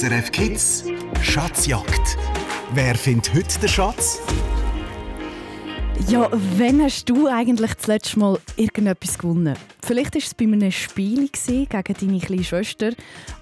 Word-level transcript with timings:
SRF 0.00 0.32
Kids 0.32 0.84
Schatzjagd. 1.20 2.16
Wer 2.72 2.94
findet 2.94 3.34
heute 3.34 3.60
den 3.60 3.68
Schatz? 3.68 4.18
Ja, 6.08 6.30
wann 6.56 6.80
hast 6.80 7.06
du 7.10 7.26
eigentlich 7.26 7.74
das 7.74 7.86
letzte 7.86 8.18
Mal 8.18 8.38
irgendetwas 8.56 9.18
gewonnen? 9.18 9.56
Vielleicht 9.84 10.14
war 10.14 10.20
es 10.20 10.34
bei 10.34 10.44
einem 10.44 10.70
Spiel 10.70 11.28
gegen 11.28 11.72
deine 11.72 12.18
kleine 12.20 12.44
Schwester 12.44 12.90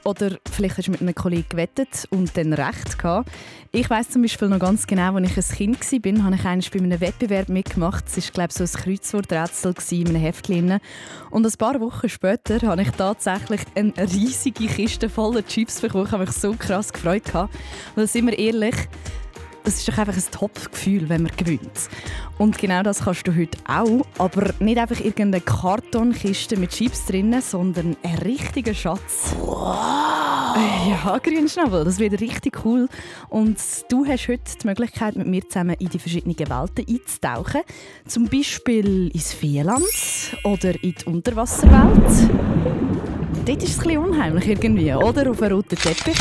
oder 0.04 0.36
vielleicht 0.50 0.78
hast 0.78 0.88
du 0.88 0.92
mit 0.92 1.00
einem 1.00 1.14
Kollegen 1.14 1.48
gewettet 1.48 2.06
und 2.10 2.36
dann 2.36 2.52
recht 2.52 2.98
gehabt. 2.98 3.30
Ich 3.70 3.90
weiß 3.90 4.08
zum 4.10 4.22
Beispiel 4.22 4.48
noch 4.48 4.58
ganz 4.58 4.86
genau, 4.86 5.14
als 5.14 5.36
ich 5.36 5.60
ein 5.60 5.78
Kind 5.78 6.16
war, 6.16 6.24
habe 6.24 6.36
ich 6.36 6.44
eigentlich 6.44 6.70
bei 6.70 6.78
einem 6.78 7.00
Wettbewerb 7.00 7.50
mitgemacht. 7.50 8.04
Es 8.06 8.16
war 8.16 8.32
glaube 8.32 8.48
ich, 8.50 8.56
so 8.56 8.64
ein 8.64 8.82
Kreuzworträtsel 8.82 9.74
in 9.90 10.08
einem 10.08 10.16
Heftchen. 10.16 10.80
Und 11.30 11.46
ein 11.46 11.52
paar 11.58 11.78
Wochen 11.80 12.08
später 12.08 12.66
habe 12.66 12.82
ich 12.82 12.90
tatsächlich 12.92 13.60
eine 13.74 13.92
riesige 13.98 14.68
Kiste 14.68 15.10
voller 15.10 15.46
Chips 15.46 15.82
bekommen. 15.82 16.06
Ich 16.06 16.12
habe 16.12 16.24
mich 16.24 16.34
so 16.34 16.54
krass 16.54 16.92
gefreut. 16.92 17.24
Und 17.94 18.08
sind 18.08 18.26
wir 18.26 18.38
ehrlich, 18.38 18.74
das 19.64 19.78
ist 19.78 19.88
doch 19.88 19.98
einfach 19.98 20.16
ein 20.16 20.24
Top-Gefühl, 20.30 21.08
wenn 21.08 21.22
man 21.22 21.32
gewinnt. 21.36 21.88
Und 22.38 22.58
genau 22.58 22.82
das 22.82 23.00
kannst 23.04 23.26
du 23.26 23.34
heute 23.34 23.58
auch, 23.66 24.06
aber 24.18 24.54
nicht 24.60 24.78
einfach 24.78 25.00
irgendeine 25.00 25.40
Kartonkiste 25.40 26.56
mit 26.56 26.70
Chips 26.70 27.06
drinnen, 27.06 27.42
sondern 27.42 27.96
einen 28.02 28.18
richtigen 28.18 28.74
Schatz. 28.74 29.34
Wow. 29.38 30.18
Ja, 30.88 31.18
Grünschnabel, 31.18 31.84
das 31.84 31.98
wird 31.98 32.20
richtig 32.20 32.64
cool. 32.64 32.88
Und 33.28 33.58
du 33.90 34.06
hast 34.06 34.28
heute 34.28 34.42
die 34.62 34.66
Möglichkeit, 34.66 35.16
mit 35.16 35.26
mir 35.26 35.46
zusammen 35.46 35.76
in 35.78 35.88
die 35.88 35.98
verschiedenen 35.98 36.38
Welten 36.38 36.86
einzutauchen. 36.88 37.60
Zum 38.06 38.26
Beispiel 38.26 39.08
ins 39.08 39.32
Feenland 39.32 39.82
oder 40.44 40.72
in 40.82 40.94
die 40.94 41.04
Unterwasserwelt. 41.04 42.30
Dort 43.44 43.62
ist 43.62 43.70
es 43.70 43.78
ein 43.78 43.84
bisschen 43.84 43.98
unheimlich 43.98 44.48
irgendwie, 44.48 44.92
oder? 44.92 45.30
Auf 45.30 45.42
einem 45.42 45.54
roten 45.56 45.76
Teppich. 45.76 46.18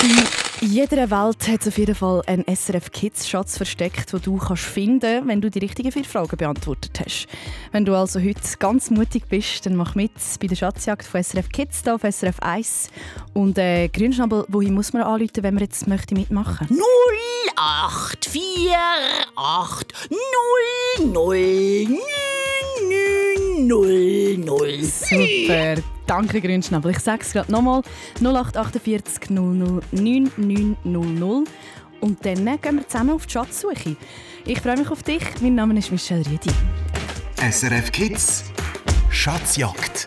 In 0.00 0.24
jeder 0.60 1.10
Welt 1.10 1.48
hat 1.48 1.60
es 1.62 1.68
auf 1.68 1.78
jeden 1.78 1.94
Fall 1.94 2.22
einen 2.26 2.44
SRF 2.44 2.92
Kids 2.92 3.28
Schatz 3.28 3.56
versteckt, 3.56 4.12
den 4.12 4.22
du 4.22 4.36
kannst 4.36 4.62
finden, 4.62 5.26
wenn 5.26 5.40
du 5.40 5.50
die 5.50 5.58
richtigen 5.58 5.90
vier 5.90 6.04
Fragen 6.04 6.36
beantwortet 6.36 7.00
hast. 7.04 7.26
Wenn 7.72 7.84
du 7.84 7.96
also 7.96 8.20
heute 8.20 8.40
ganz 8.58 8.90
mutig 8.90 9.28
bist, 9.28 9.66
dann 9.66 9.74
mach 9.74 9.96
mit 9.96 10.12
bei 10.40 10.46
der 10.46 10.54
Schatzjagd 10.54 11.04
von 11.04 11.22
SRF 11.22 11.48
Kids 11.48 11.82
hier 11.82 11.94
auf 11.96 12.02
SRF 12.02 12.38
1. 12.40 12.90
Und 13.34 13.58
äh, 13.58 13.88
Grünschnabel, 13.88 14.44
wohin 14.48 14.74
muss 14.74 14.92
man 14.92 15.02
anrufen, 15.02 15.42
wenn 15.42 15.54
man 15.54 15.64
jetzt 15.64 15.88
möchte 15.88 16.14
mitmachen? 16.14 16.68
084 17.56 18.70
8 19.36 19.92
0 21.08 21.12
0 23.68 24.38
0 24.38 24.82
Super. 24.82 25.82
Danke, 26.06 26.40
Grünschnabel. 26.40 26.92
Ich 26.92 27.00
sage 27.00 27.22
es 27.22 27.32
gerade 27.32 27.52
nochmal. 27.52 27.82
0848 28.20 29.30
00 29.30 29.82
9900. 29.92 31.48
Und 32.00 32.24
dann 32.24 32.60
gehen 32.60 32.76
wir 32.76 32.88
zusammen 32.88 33.10
auf 33.10 33.26
die 33.26 33.32
Schatzsuche. 33.32 33.96
Ich 34.46 34.60
freue 34.60 34.78
mich 34.78 34.90
auf 34.90 35.02
dich. 35.02 35.22
Mein 35.42 35.56
Name 35.56 35.78
ist 35.78 35.92
Michelle 35.92 36.24
Riedi. 36.24 36.50
SRF 37.50 37.92
Kids 37.92 38.44
Schatzjagd. 39.10 40.06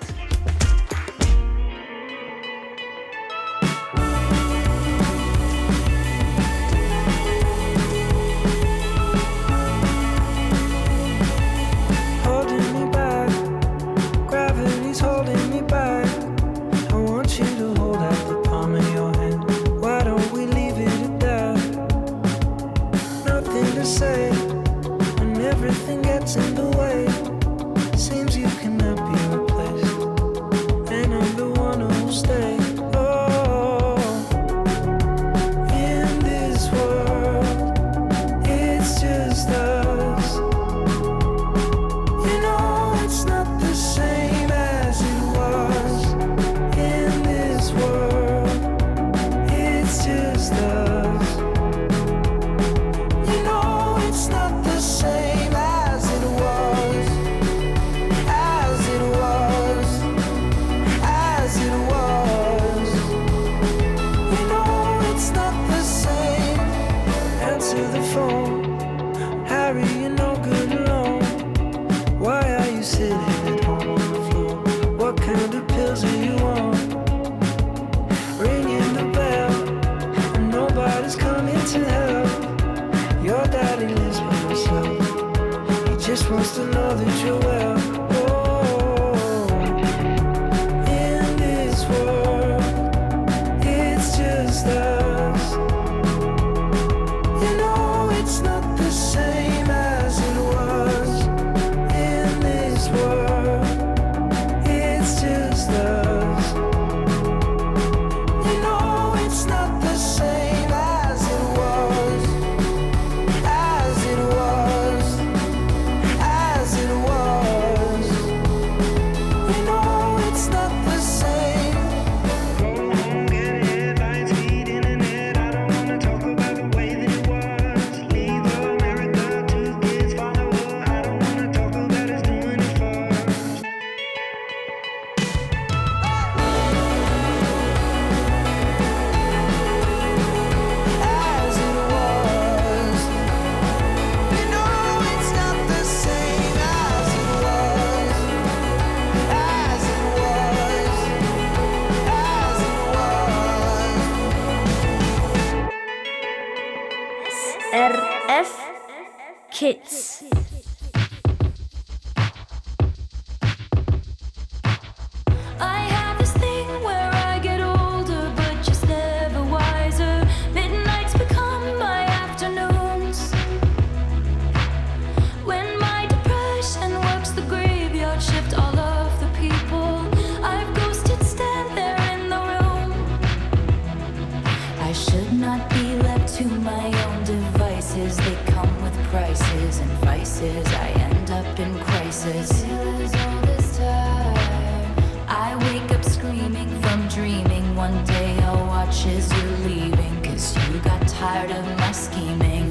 Of 201.51 201.65
my 201.77 201.91
scheming. 201.91 202.70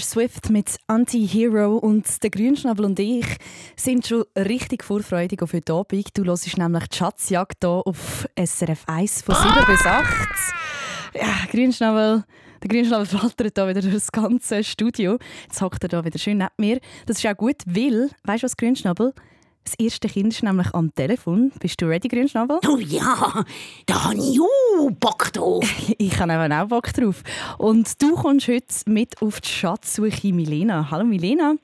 Swift 0.00 0.50
mit 0.50 0.76
Anti-Hero 0.86 1.76
und 1.76 2.22
der 2.22 2.30
Grünschnabel 2.30 2.84
und 2.84 2.98
ich 2.98 3.26
sind 3.76 4.06
schon 4.06 4.24
richtig 4.36 4.84
vorfreudig 4.84 5.42
auf 5.42 5.52
heute 5.52 5.72
Abend. 5.72 6.16
Du 6.16 6.24
hörst 6.24 6.58
nämlich 6.58 6.86
die 6.88 6.96
Schatzjagd 6.96 7.58
hier 7.60 7.82
auf 7.84 8.26
SRF 8.36 8.84
1 8.86 9.22
von 9.22 9.34
7 9.34 9.66
bis 9.66 9.86
8. 9.86 10.08
Ja, 11.14 11.46
Grünschnabel, 11.50 12.24
der 12.62 12.68
Grünschnabel 12.68 13.06
flattert 13.06 13.52
hier 13.56 13.68
wieder 13.68 13.80
durch 13.80 13.94
das 13.94 14.12
ganze 14.12 14.64
Studio. 14.64 15.18
Jetzt 15.44 15.60
hockt 15.60 15.82
er 15.84 15.90
hier 15.90 16.04
wieder 16.04 16.18
schön 16.18 16.38
neben 16.38 16.50
mir. 16.58 16.80
Das 17.06 17.18
ist 17.18 17.26
auch 17.26 17.36
gut, 17.36 17.56
weil, 17.66 18.10
weißt 18.24 18.42
du 18.42 18.46
was, 18.46 18.56
Grünschnabel? 18.56 19.12
Das 19.64 19.74
erste 19.78 20.08
Kind 20.08 20.32
ist 20.32 20.42
nämlich 20.42 20.74
am 20.74 20.92
Telefon. 20.94 21.52
Bist 21.60 21.80
du 21.80 21.86
ready, 21.86 22.08
Grünschnabel? 22.08 22.58
Oh 22.66 22.78
ja, 22.78 23.44
da 23.86 24.04
habe 24.04 24.16
ich 24.16 24.40
auch 24.40 24.90
Bock 24.92 25.32
drauf. 25.32 25.64
Ich 25.98 26.18
habe 26.18 26.32
eben 26.32 26.52
auch 26.52 26.66
Bock 26.66 26.92
drauf. 26.92 27.22
Und 27.58 28.00
du 28.02 28.14
kommst 28.14 28.48
heute 28.48 28.66
mit 28.86 29.20
auf 29.22 29.40
die 29.40 29.48
Schatzsuche 29.48 30.32
Milena. 30.32 30.90
Hallo 30.90 31.04
Milena. 31.04 31.54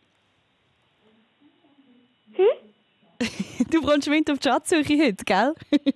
Du 3.70 3.80
kommst 3.80 4.08
mit 4.08 4.30
auf 4.30 4.38
die 4.38 4.48
Schatzsuche 4.48 4.98
heute, 5.02 5.24
gell? 5.24 5.54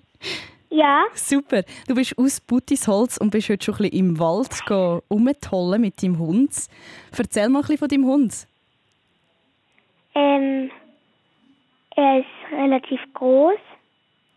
Ja, 0.72 1.02
Super. 1.16 1.64
Du 1.88 1.96
bist 1.96 2.16
aus 2.16 2.40
Buttisholz 2.40 3.16
und 3.16 3.30
bist 3.30 3.48
heute 3.48 3.64
schon 3.64 3.74
ein 3.74 3.90
bisschen 3.90 3.98
im 3.98 4.18
Wald 4.20 4.50
rumtollen 5.10 5.80
mit 5.80 6.00
deinem 6.00 6.18
Hund. 6.20 6.50
Erzähl 7.16 7.48
mal 7.48 7.58
ein 7.58 7.62
bisschen 7.62 7.78
von 7.78 7.88
deinem 7.88 8.04
Hund. 8.04 8.46
ähm, 10.14 10.70
er 11.96 12.18
ist 12.20 12.52
relativ 12.52 13.00
groß. 13.14 13.58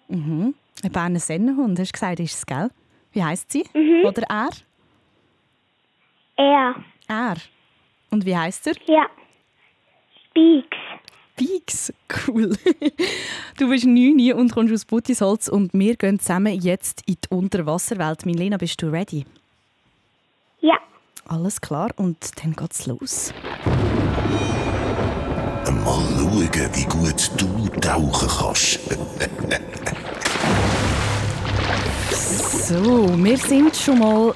Mhm. 0.07 0.53
Ein 0.83 0.91
Berner 0.91 1.19
Sennenhund, 1.19 1.79
hast 1.79 1.89
du 1.89 1.93
gesagt, 1.93 2.19
ist 2.19 2.35
es, 2.35 2.45
gell? 2.45 2.69
Wie 3.11 3.23
heisst 3.23 3.51
sie? 3.51 3.63
Oder 4.05 4.23
er? 4.29 4.49
Er, 6.35 6.75
Er. 7.07 7.35
Und 8.09 8.25
wie 8.25 8.35
heisst 8.35 8.67
er? 8.67 8.73
ja, 8.87 9.05
Speaks. 10.29 10.77
Peaks, 11.35 11.93
cool. 12.27 12.55
Du 13.57 13.69
bist 13.69 13.85
9 13.85 14.33
und 14.33 14.51
kommst 14.51 14.73
aus 14.73 14.85
Buttisholz 14.85 15.47
und 15.47 15.73
wir 15.73 15.95
gehen 15.95 16.19
zusammen 16.19 16.59
jetzt 16.59 17.03
in 17.07 17.15
die 17.23 17.35
Unterwasserwelt. 17.35 18.25
Milena, 18.25 18.57
bist 18.57 18.81
du 18.81 18.87
ready? 18.91 19.25
Ja, 20.61 20.77
Alles 21.27 21.59
klar 21.61 21.89
und 21.97 22.17
dann 22.43 22.53
geht's 22.55 22.85
los. 22.87 23.33
Mal 25.71 26.49
schauen, 26.53 26.69
wie 26.73 26.83
gut 26.85 27.31
du 27.37 27.69
tauchen 27.79 28.27
kannst. 28.27 28.79
So, 32.67 33.23
wir 33.23 33.37
sind 33.37 33.75
schon 33.75 33.99
mal 33.99 34.33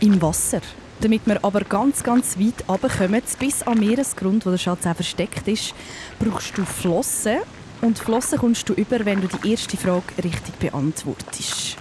im 0.00 0.20
Wasser. 0.20 0.60
Damit 1.00 1.26
wir 1.26 1.42
aber 1.44 1.60
ganz, 1.60 2.02
ganz 2.02 2.38
weit 2.38 2.68
runterkommen, 2.68 3.22
bis 3.38 3.62
am 3.62 3.78
Meeresgrund, 3.78 4.46
wo 4.46 4.50
der 4.50 4.58
Schatz 4.58 4.86
auch 4.86 4.94
versteckt 4.94 5.46
ist, 5.48 5.74
brauchst 6.18 6.56
du 6.56 6.64
Flossen. 6.64 7.38
Und 7.82 7.98
Flossen 7.98 8.38
kommst 8.38 8.68
du 8.68 8.72
über, 8.72 9.04
wenn 9.04 9.20
du 9.20 9.28
die 9.28 9.50
erste 9.50 9.76
Frage 9.76 10.04
richtig 10.22 10.58
beantwortest. 10.58 11.76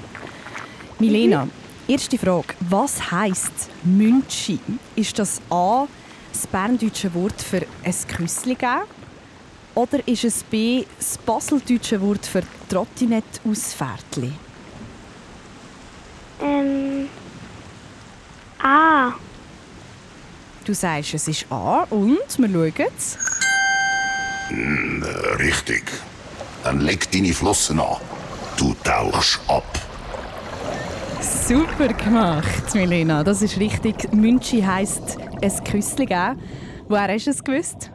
Milena, 0.99 1.47
erste 1.87 2.17
Frage. 2.17 2.53
Was 2.69 3.11
heisst 3.11 3.69
Münchi? 3.83 4.59
Ist 4.95 5.17
das 5.19 5.41
A, 5.49 5.87
das 6.35 6.47
berndeutsche 6.47 7.13
Wort 7.13 7.41
für 7.41 7.65
ein 7.83 7.95
Küssli 8.07 8.55
geben? 8.55 8.81
Oder 9.73 10.07
ist 10.07 10.23
es 10.23 10.43
B, 10.43 10.85
das 10.97 11.17
baseldeutsche 11.17 11.99
Wort 12.01 12.25
für 12.25 12.43
Trottinette 12.69 13.39
aus 13.49 13.73
Pferdli? 13.73 14.31
ähm, 16.41 17.07
A. 18.61 19.13
Du 20.63 20.73
sagst, 20.73 21.13
es 21.13 21.27
ist 21.27 21.45
A 21.51 21.85
und 21.89 22.17
wir 22.37 22.49
schauen. 22.49 22.73
Äh, 24.49 25.35
Richtig. 25.37 25.83
Dann 26.63 26.81
leg 26.81 27.09
deine 27.11 27.33
Flossen 27.33 27.79
an. 27.79 27.97
Du 28.57 28.73
tauchst 28.83 29.39
ab. 29.47 29.63
Super 31.47 31.89
gemacht, 31.89 32.73
Milena. 32.73 33.23
Das 33.23 33.41
ist 33.43 33.59
richtig. 33.59 34.11
Münchi 34.13 34.61
heisst 34.61 35.17
ein 35.41 35.63
Küssli 35.63 36.05
geben. 36.05 36.39
Woher 36.87 37.13
hast 37.13 37.27
du 37.27 37.31
es 37.31 37.43
gewusst? 37.43 37.91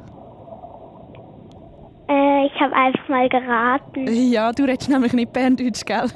Äh, 2.09 2.47
ich 2.47 2.61
habe 2.61 2.75
einfach 2.75 3.09
mal 3.09 3.29
geraten. 3.29 4.07
Ja, 4.31 4.53
du 4.53 4.65
redest 4.65 4.89
nämlich 4.89 5.13
nicht 5.13 5.33
Berndeutsch, 5.33 5.85
gell? 5.85 6.09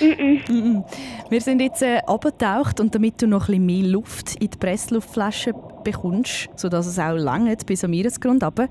Mhm. 0.00 0.84
Wir 1.28 1.40
sind 1.40 1.60
jetzt 1.60 1.82
äh, 1.82 2.00
abgetaucht 2.06 2.80
und 2.80 2.94
damit 2.94 3.20
du 3.20 3.26
noch 3.26 3.48
ein 3.48 3.66
bisschen 3.66 3.66
mehr 3.66 3.92
Luft 3.92 4.36
in 4.36 4.50
die 4.50 4.58
Pressluftflasche 4.58 5.52
bekommst, 5.84 6.48
sodass 6.56 6.86
es 6.86 6.98
auch 6.98 7.14
langt 7.14 7.66
bis 7.66 7.84
am 7.84 7.90
Meeresgrund 7.90 8.42
runter, 8.42 8.68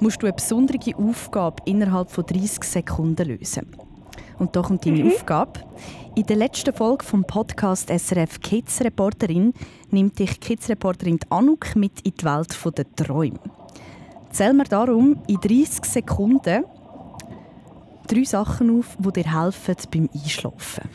musst 0.00 0.22
du 0.22 0.26
eine 0.26 0.34
besondere 0.34 0.78
Aufgabe 0.96 1.62
innerhalb 1.66 2.10
von 2.10 2.26
30 2.26 2.64
Sekunden 2.64 3.28
lösen. 3.28 3.76
Und 4.38 4.54
da 4.56 4.62
kommt 4.62 4.86
deine 4.86 5.06
Aufgabe. 5.06 5.60
In 6.14 6.26
der 6.26 6.36
letzten 6.36 6.74
Folge 6.74 7.04
vom 7.04 7.24
Podcast 7.24 7.90
SRF 7.90 8.40
Kids 8.40 8.80
Reporterin 8.80 9.52
nimmt 9.90 10.18
dich 10.18 10.40
Kids 10.40 10.68
Reporterin 10.68 11.18
Anuk 11.30 11.76
mit 11.76 12.00
in 12.02 12.14
die 12.18 12.24
Welt 12.24 12.56
der 12.76 12.86
Träume. 12.96 13.38
Zähl 14.30 14.52
mir 14.52 14.64
darum 14.64 15.18
in 15.28 15.40
30 15.40 15.84
Sekunden 15.84 16.64
drei 18.06 18.24
Sachen 18.24 18.78
auf, 18.78 18.96
die 18.98 19.22
dir 19.22 19.40
helfen 19.42 19.76
beim 19.92 20.08
Einschlafen. 20.14 20.88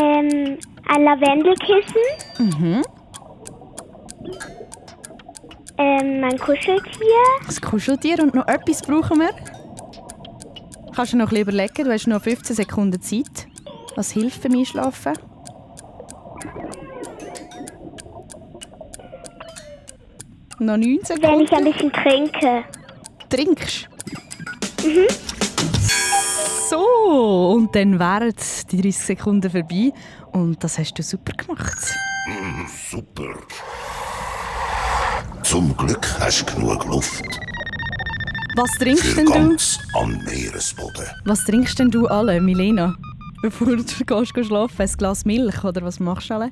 Ähm, 0.00 0.58
ein 0.88 1.02
Lavendelkissen. 1.02 2.02
Mhm. 2.38 2.82
Ähm, 5.78 6.20
mein 6.20 6.38
Kuscheltier. 6.38 7.22
Das 7.46 7.60
Kuscheltier 7.60 8.22
und 8.22 8.34
noch 8.34 8.46
etwas 8.48 8.82
brauchen 8.82 9.20
wir. 9.20 9.30
Kannst 10.98 11.12
du 11.12 11.16
noch 11.16 11.26
ein 11.26 11.28
bisschen 11.28 11.42
überlegen, 11.42 11.84
du 11.84 11.92
hast 11.92 12.08
noch 12.08 12.20
15 12.20 12.56
Sekunden 12.56 13.00
Zeit. 13.00 13.46
Was 13.94 14.10
hilft 14.10 14.42
beim 14.42 14.58
Einschlafen? 14.58 15.12
Noch 20.58 20.76
9 20.76 20.82
Wenn 20.82 21.04
Sekunden. 21.04 21.42
ich 21.44 21.52
ein 21.52 21.64
bisschen 21.72 21.92
trinke. 21.92 22.64
trinkst. 23.28 23.88
So, 26.68 27.52
und 27.54 27.72
dann 27.76 28.00
wären 28.00 28.34
die 28.72 28.82
30 28.82 28.98
Sekunden 28.98 29.52
vorbei. 29.52 29.92
Und 30.32 30.64
das 30.64 30.80
hast 30.80 30.94
du 30.94 31.04
super 31.04 31.32
gemacht. 31.34 31.78
Super. 32.90 33.34
Zum 35.44 35.76
Glück 35.76 36.08
hast 36.18 36.42
du 36.50 36.56
genug 36.56 36.84
Luft. 36.86 37.22
Was 38.60 38.72
trinkst 38.72 39.04
Für 39.04 39.14
denn 39.14 39.26
du? 39.26 39.32
ganz 39.32 39.78
am 39.94 40.18
Meeresboden. 40.24 41.06
Was 41.24 41.44
trinkst 41.44 41.78
denn 41.78 41.92
du 41.92 42.08
alle, 42.08 42.40
Milena? 42.40 42.96
Bevor 43.40 43.68
du 43.68 43.84
gehst 43.84 44.46
schlafen, 44.46 44.82
ein 44.82 44.92
Glas 44.98 45.24
Milch 45.24 45.62
oder 45.62 45.82
was 45.82 46.00
machst 46.00 46.28
du 46.28 46.34
alle? 46.34 46.50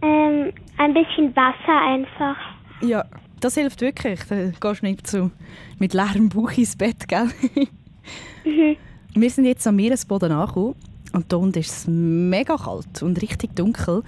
Ähm, 0.00 0.50
ein 0.78 0.94
bisschen 0.94 1.36
Wasser 1.36 1.78
einfach. 1.78 2.36
Ja, 2.80 3.04
das 3.38 3.54
hilft 3.56 3.82
wirklich. 3.82 4.18
Da 4.30 4.46
gehst 4.46 4.80
du 4.80 4.86
nicht 4.86 5.06
so 5.06 5.30
mit 5.78 5.92
leerem 5.92 6.30
Bauch 6.30 6.52
ins 6.52 6.74
Bett, 6.74 7.06
gell? 7.06 7.28
Wir 9.14 9.30
sind 9.30 9.44
jetzt 9.44 9.66
am 9.66 9.76
Meeresboden 9.76 10.32
angekommen 10.32 10.74
und 11.12 11.26
hier 11.30 11.38
unten 11.38 11.58
ist 11.58 11.70
es 11.70 11.86
mega 11.86 12.56
kalt 12.56 13.02
und 13.02 13.20
richtig 13.20 13.54
dunkel. 13.54 14.04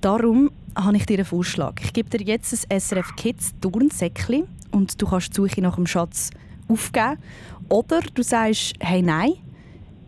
Darum 0.00 0.50
habe 0.74 0.96
ich 0.96 1.06
dir 1.06 1.18
einen 1.18 1.26
Vorschlag. 1.26 1.74
Ich 1.84 1.92
gebe 1.92 2.10
dir 2.10 2.26
jetzt 2.26 2.66
ein 2.68 2.80
SRF 2.80 3.14
Kids 3.14 3.54
Turnsäckchen 3.60 4.48
und 4.72 5.00
du 5.00 5.06
kannst 5.06 5.28
die 5.28 5.36
Suche 5.36 5.60
nach 5.60 5.76
dem 5.76 5.86
Schatz 5.86 6.32
aufgeben. 6.68 7.18
Oder 7.68 8.00
du 8.14 8.22
sagst, 8.22 8.74
hey 8.80 9.02
nein, 9.02 9.32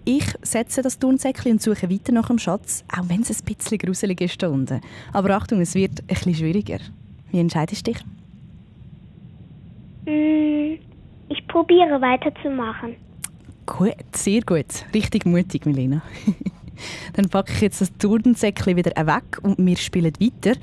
ich 0.05 0.25
setze 0.43 0.81
das 0.81 0.99
Turnsäckchen 0.99 1.53
und 1.53 1.63
suche 1.63 1.91
weiter 1.91 2.13
nach 2.13 2.29
dem 2.29 2.39
Schatz, 2.39 2.85
auch 2.97 3.09
wenn 3.09 3.23
es 3.23 3.31
ein 3.31 3.45
bisschen 3.45 3.79
gruselig 3.79 4.21
ist 4.21 4.41
hier 4.41 4.51
unten. 4.51 4.81
Aber 5.13 5.37
Achtung, 5.37 5.61
es 5.61 5.75
wird 5.75 6.01
ein 6.01 6.07
bisschen 6.07 6.35
schwieriger. 6.35 6.79
Wie 7.31 7.41
entscheidest 7.41 7.87
du 7.87 7.93
dich? 7.93 8.05
Mm, 10.07 10.81
ich 11.29 11.47
probiere 11.49 12.01
weiterzumachen. 12.01 12.97
Gut, 13.67 14.17
sehr 14.17 14.41
gut. 14.41 14.87
Richtig 14.95 15.27
mutig, 15.27 15.67
Milena. 15.67 16.01
Dann 17.13 17.29
packe 17.29 17.53
ich 17.53 17.61
jetzt 17.61 17.83
das 17.83 17.93
Turnsäckchen 17.99 18.77
wieder 18.77 18.93
weg 19.07 19.39
und 19.43 19.59
wir 19.59 19.77
spielen 19.77 20.15
weiter. 20.19 20.59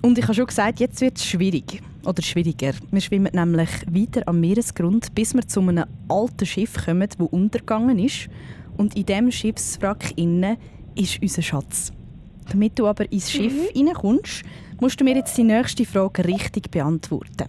Und 0.00 0.18
ich 0.18 0.24
habe 0.24 0.34
schon 0.34 0.46
gesagt, 0.46 0.78
jetzt 0.78 1.00
wird 1.00 1.16
es 1.16 1.26
schwierig. 1.26 1.82
Oder 2.06 2.22
schwieriger. 2.22 2.72
Wir 2.90 3.00
schwimmen 3.00 3.32
nämlich 3.32 3.70
weiter 3.90 4.22
am 4.26 4.40
Meeresgrund, 4.40 5.14
bis 5.14 5.34
wir 5.34 5.46
zu 5.46 5.60
einem 5.60 5.84
alten 6.08 6.44
Schiff 6.44 6.84
kommen, 6.84 7.08
das 7.08 7.28
untergegangen 7.28 7.98
ist. 7.98 8.28
Und 8.76 8.96
in 8.96 9.06
diesem 9.06 9.30
Schiffswrack 9.30 10.12
innen 10.16 10.56
ist 10.94 11.22
unser 11.22 11.42
Schatz. 11.42 11.92
Damit 12.50 12.78
du 12.78 12.86
aber 12.86 13.10
ins 13.10 13.30
Schiff 13.30 13.54
reinkommst, 13.74 14.42
musst 14.80 15.00
du 15.00 15.04
mir 15.04 15.16
jetzt 15.16 15.36
die 15.38 15.44
nächste 15.44 15.86
Frage 15.86 16.24
richtig 16.26 16.70
beantworten. 16.70 17.48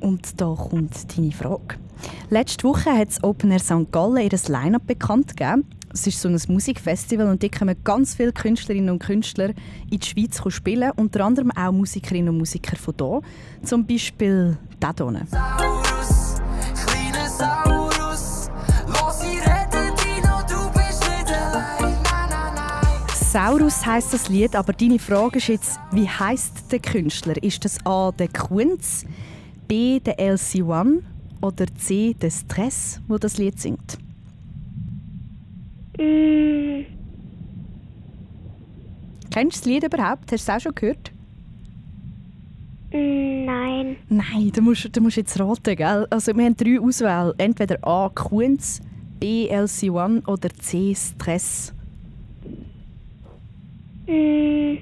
Und 0.00 0.40
da 0.40 0.54
kommt 0.54 1.16
deine 1.16 1.32
Frage. 1.32 1.76
Letzte 2.30 2.64
Woche 2.64 2.92
hat 2.92 3.08
das 3.08 3.22
Open 3.22 3.50
Air 3.50 3.58
St. 3.58 3.90
Gallen 3.90 4.18
ihr 4.18 4.38
Line-Up 4.48 4.86
bekannt 4.86 5.36
gegeben. 5.36 5.64
Es 5.94 6.08
ist 6.08 6.20
so 6.20 6.28
ein 6.28 6.36
Musikfestival 6.48 7.28
und 7.28 7.40
dort 7.40 7.56
kommen 7.56 7.76
ganz 7.84 8.16
viele 8.16 8.32
Künstlerinnen 8.32 8.90
und 8.90 8.98
Künstler 8.98 9.50
in 9.88 10.00
die 10.00 10.04
Schweiz 10.04 10.42
spielen, 10.52 10.90
unter 10.96 11.24
anderem 11.24 11.52
auch 11.52 11.70
Musikerinnen 11.70 12.30
und 12.30 12.38
Musiker 12.38 12.76
von 12.76 12.94
hier. 12.98 13.20
Zum 13.62 13.86
Beispiel 13.86 14.58
hier. 14.80 15.26
Saurus, 15.30 16.42
kleiner 16.84 17.28
Saurus, 17.28 18.50
los, 18.88 19.22
ich 19.22 19.40
rette 19.46 19.94
dich 19.94 20.24
noch, 20.24 20.42
du 20.42 20.68
bist 20.72 21.00
nicht 21.08 21.32
allein. 21.32 21.92
Nein, 22.02 22.28
nein, 22.28 22.54
nein. 22.56 23.06
Saurus 23.14 23.86
heisst 23.86 24.12
das 24.12 24.28
Lied, 24.28 24.56
aber 24.56 24.72
deine 24.72 24.98
Frage 24.98 25.38
ist 25.38 25.46
jetzt, 25.46 25.78
wie 25.92 26.08
heißt 26.08 26.72
der 26.72 26.80
Künstler? 26.80 27.40
Ist 27.40 27.64
das 27.64 27.78
A 27.86 28.10
der 28.10 28.28
Kunz, 28.28 29.04
B 29.68 30.00
der 30.00 30.18
LC1 30.18 31.02
oder 31.40 31.66
C 31.76 32.16
der 32.20 32.30
Stress, 32.30 33.00
wo 33.06 33.16
das 33.16 33.38
Lied 33.38 33.60
singt? 33.60 34.03
Mm, 35.98 36.84
Kennst 39.32 39.56
du 39.56 39.60
das 39.60 39.64
Lied 39.66 39.84
überhaupt? 39.84 40.30
Hast 40.32 40.46
du 40.48 40.52
es 40.52 40.56
auch 40.56 40.60
schon 40.60 40.74
gehört? 40.74 41.10
mm, 42.92 43.44
nein. 43.44 43.96
Nein, 44.08 44.52
du 44.54 44.62
musst, 44.62 44.88
du 44.96 45.00
musst 45.00 45.16
jetzt 45.16 45.38
raten, 45.40 45.74
gell? 45.76 46.06
Also 46.10 46.36
wir 46.36 46.44
haben 46.44 46.56
drei 46.56 46.78
Auswahl. 46.80 47.34
Entweder 47.38 47.78
A. 47.86 48.08
Kunz, 48.14 48.80
B. 49.18 49.48
LC1 49.50 50.26
oder 50.28 50.50
C. 50.50 50.94
Stress. 50.94 51.72
Mm, 54.06 54.78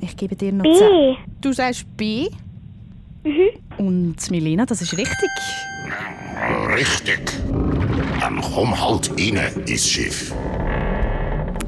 Ich 0.00 0.16
gebe 0.16 0.36
dir 0.36 0.52
noch 0.52 0.64
B. 0.64 0.74
zehn. 0.74 1.16
Du 1.40 1.52
sagst 1.52 1.84
B. 1.96 2.28
Und 3.78 4.30
Milena, 4.30 4.66
das 4.66 4.82
ist 4.82 4.96
richtig. 4.96 5.30
Richtig. 6.76 7.20
Dann 8.20 8.40
komm 8.40 8.80
halt 8.80 9.10
rein 9.18 9.38
ins 9.66 9.88
Schiff. 9.88 10.34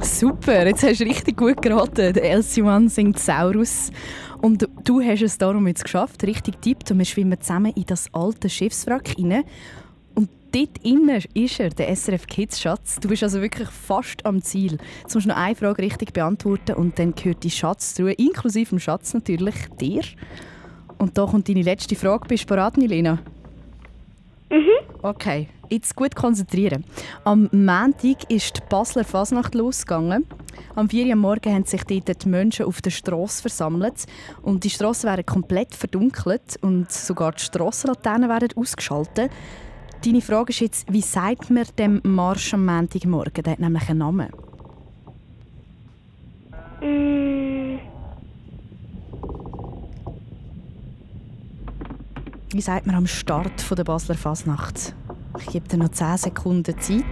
Super, 0.01 0.67
jetzt 0.67 0.83
hast 0.83 1.01
du 1.01 1.05
richtig 1.05 1.37
gut 1.37 1.61
geraten. 1.61 2.13
Der 2.13 2.39
LC1 2.39 2.91
singt 2.91 3.19
Saurus. 3.19 3.91
Und 4.41 4.69
du 4.85 5.01
hast 5.01 5.23
es 5.23 5.39
darum 5.39 5.67
jetzt 5.67 5.85
geschafft, 5.85 6.23
richtig 6.25 6.61
tippt. 6.61 6.91
Und 6.91 6.99
wir 6.99 7.05
schwimmen 7.05 7.41
zusammen 7.41 7.73
in 7.75 7.85
das 7.87 8.09
alte 8.13 8.49
Schiffswrack 8.49 9.15
rein. 9.19 9.45
Und 10.15 10.31
dort 10.53 10.79
innen 10.85 11.23
ist 11.35 11.61
er, 11.61 11.71
der 11.71 11.95
SRF 11.95 12.27
Kids 12.27 12.61
Schatz. 12.61 12.99
Du 13.01 13.09
bist 13.09 13.23
also 13.23 13.41
wirklich 13.43 13.69
fast 13.69 14.25
am 14.25 14.43
Ziel. 14.43 14.79
Jetzt 15.03 15.15
musst 15.15 15.27
du 15.27 15.31
noch 15.31 15.37
eine 15.37 15.55
Frage 15.55 15.83
richtig 15.83 16.13
beantworten 16.13 16.75
und 16.75 16.99
dann 16.99 17.15
gehört 17.15 17.43
die 17.43 17.51
Schatztruhe, 17.51 18.13
inklusive 18.13 18.71
dem 18.71 18.79
Schatz 18.79 19.15
natürlich, 19.15 19.55
dir. 19.81 20.03
Und 20.99 21.19
da 21.19 21.27
kommt 21.27 21.49
deine 21.49 21.63
letzte 21.63 21.95
Frage. 21.95 22.29
Bist 22.29 22.45
du 22.45 22.49
bereit, 22.49 22.77
Milena? 24.49 24.77
Okay, 25.03 25.49
jetzt 25.69 25.95
gut 25.95 26.17
konzentrieren. 26.17 26.85
Am 27.25 27.49
Montag 27.53 28.29
ist 28.29 28.57
die 28.57 28.61
Basler 28.69 29.05
Fasnacht 29.05 29.55
losgegangen. 29.55 30.27
Am 30.75 30.89
4 30.89 31.07
Uhr 31.07 31.13
am 31.13 31.19
Morgen 31.21 31.55
haben 31.55 31.65
sich 31.65 31.85
dort 31.85 32.25
die 32.25 32.29
Menschen 32.29 32.67
auf 32.67 32.81
der 32.81 32.91
Straße 32.91 33.43
versammelt. 33.43 34.07
Und 34.43 34.65
die 34.65 34.71
Straßen 34.71 35.09
wären 35.09 35.25
komplett 35.25 35.75
verdunkelt 35.75 36.59
und 36.61 36.91
sogar 36.91 37.33
die 37.33 37.43
Strassenlaternen 37.43 38.29
werden 38.29 38.49
ausgeschaltet. 38.57 39.31
Deine 40.05 40.21
Frage 40.21 40.51
ist 40.51 40.61
jetzt, 40.61 40.93
wie 40.93 41.03
sagt 41.03 41.51
man 41.51 41.67
dem 41.79 42.01
Marsch 42.05 42.55
am 42.55 42.67
Montagmorgen? 42.67 43.45
Der 43.45 43.53
hat 43.53 43.61
nämlich 43.61 43.89
einen 43.89 43.99
Namen. 43.99 44.29
Mm, 46.81 47.56
wie 52.57 52.63
sagt 52.63 52.87
man 52.87 52.97
am 52.97 53.07
Start 53.07 53.61
von 53.61 53.77
der 53.77 53.85
Basler 53.85 54.15
Fasnacht? 54.15 54.95
Ich 55.41 55.47
gebe 55.49 55.69
dir 55.69 55.77
noch 55.77 55.91
10 55.91 56.17
Sekunden 56.17 56.81
Zeit. 56.81 57.05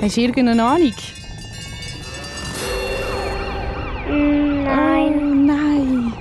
Hast 0.00 0.16
du 0.16 0.20
irgendeine 0.22 0.64
Ahnung? 0.64 0.94
Nein. 4.08 5.14
Oh, 5.14 5.34
nein. 5.34 6.12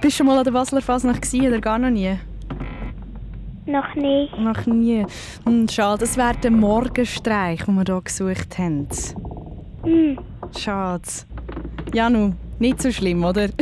Bist 0.00 0.14
du 0.14 0.18
schon 0.18 0.26
mal 0.26 0.38
an 0.38 0.44
der 0.44 0.52
Basler 0.52 0.82
Fasnacht 0.82 1.22
gewesen, 1.22 1.48
oder 1.48 1.60
gar 1.60 1.80
noch 1.80 1.90
nie? 1.90 2.16
Noch 3.66 3.92
nie. 3.96 4.30
Noch 4.38 4.66
nie. 4.66 5.04
Und 5.44 5.72
schade, 5.72 5.98
das 5.98 6.16
wäre 6.16 6.36
der 6.36 6.52
Morgenstreich, 6.52 7.64
den 7.64 7.74
wir 7.74 7.82
hier 7.84 8.02
gesucht 8.02 8.56
haben. 8.56 8.86
Mhm. 9.86 10.18
Schade. 10.56 11.02
Janu, 11.94 12.32
nicht 12.58 12.82
so 12.82 12.90
schlimm, 12.90 13.24
oder? 13.24 13.48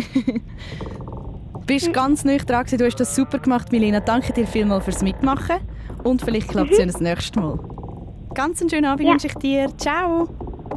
bist 1.66 1.88
mhm. 1.88 1.92
ganz 1.92 2.24
nüchtern. 2.24 2.64
Du 2.78 2.84
hast 2.84 2.96
das 2.96 3.14
super 3.14 3.38
gemacht, 3.38 3.72
Milena. 3.72 4.00
Danke 4.00 4.32
dir 4.32 4.46
vielmals 4.46 4.84
fürs 4.84 5.02
Mitmachen. 5.02 5.56
Und 6.02 6.22
vielleicht 6.22 6.48
mhm. 6.48 6.52
klappt 6.52 6.70
es 6.72 6.78
mhm. 6.78 6.80
ja 6.80 6.86
das 6.86 7.00
nächste 7.00 7.40
Mal. 7.40 7.58
Ganz 8.34 8.60
einen 8.60 8.70
schönen 8.70 8.84
Abend 8.86 9.06
ja. 9.06 9.12
wünsche 9.12 9.28
ich 9.28 9.34
dir. 9.34 9.68
Ciao. 9.76 10.28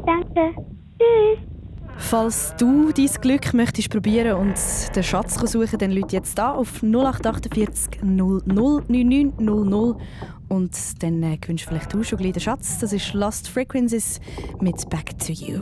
Danke. 0.06 0.54
Tschüss. 1.00 1.57
Falls 1.98 2.54
du 2.58 2.92
dein 2.92 3.10
Glück 3.22 3.54
möchtest 3.54 3.90
probieren 3.90 4.38
und 4.38 4.56
den 4.96 5.04
Schatz 5.04 5.36
suchen, 5.52 5.80
dann 5.80 5.92
Leute 5.92 6.16
jetzt 6.16 6.38
da 6.38 6.52
auf 6.52 6.82
0848 6.82 8.04
00 8.04 8.44
99 8.48 10.06
und 10.50 11.04
dann 11.04 11.24
äh, 11.24 11.38
gewünscht 11.38 11.42
gewinnst 11.42 11.66
vielleicht 11.66 11.94
du 11.94 12.04
schon 12.04 12.18
gleich 12.18 12.34
den 12.34 12.42
Schatz. 12.42 12.80
Das 12.80 12.94
ist 12.94 13.14
Lost 13.14 13.50
Frequencies 13.50 14.20
mit 14.62 14.90
Back 14.90 15.18
to 15.20 15.34
You. 15.34 15.62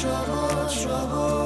شبا 0.00 0.68
شبا. 0.68 1.39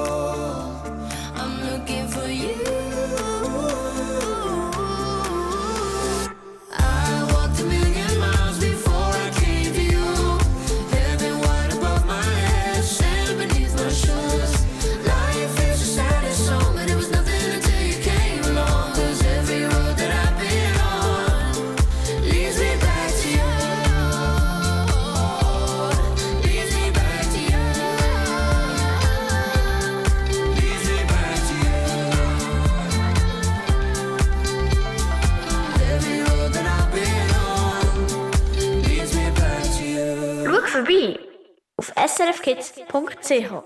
www.ch. 42.95 43.64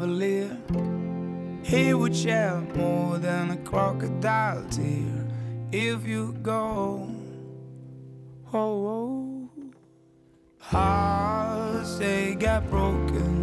cavalier. 0.00 0.56
He 1.62 1.92
would 1.92 2.16
shed 2.16 2.74
more 2.74 3.18
than 3.18 3.50
a 3.50 3.56
crocodile 3.58 4.64
tear 4.70 5.28
if 5.72 6.06
you 6.06 6.32
go. 6.42 7.06
Oh, 8.52 8.86
oh. 8.96 9.50
hearts 10.58 11.98
they 11.98 12.34
get 12.34 12.68
broken. 12.70 13.34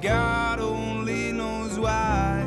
God 0.00 0.58
only 0.58 1.32
knows 1.32 1.78
why. 1.78 2.40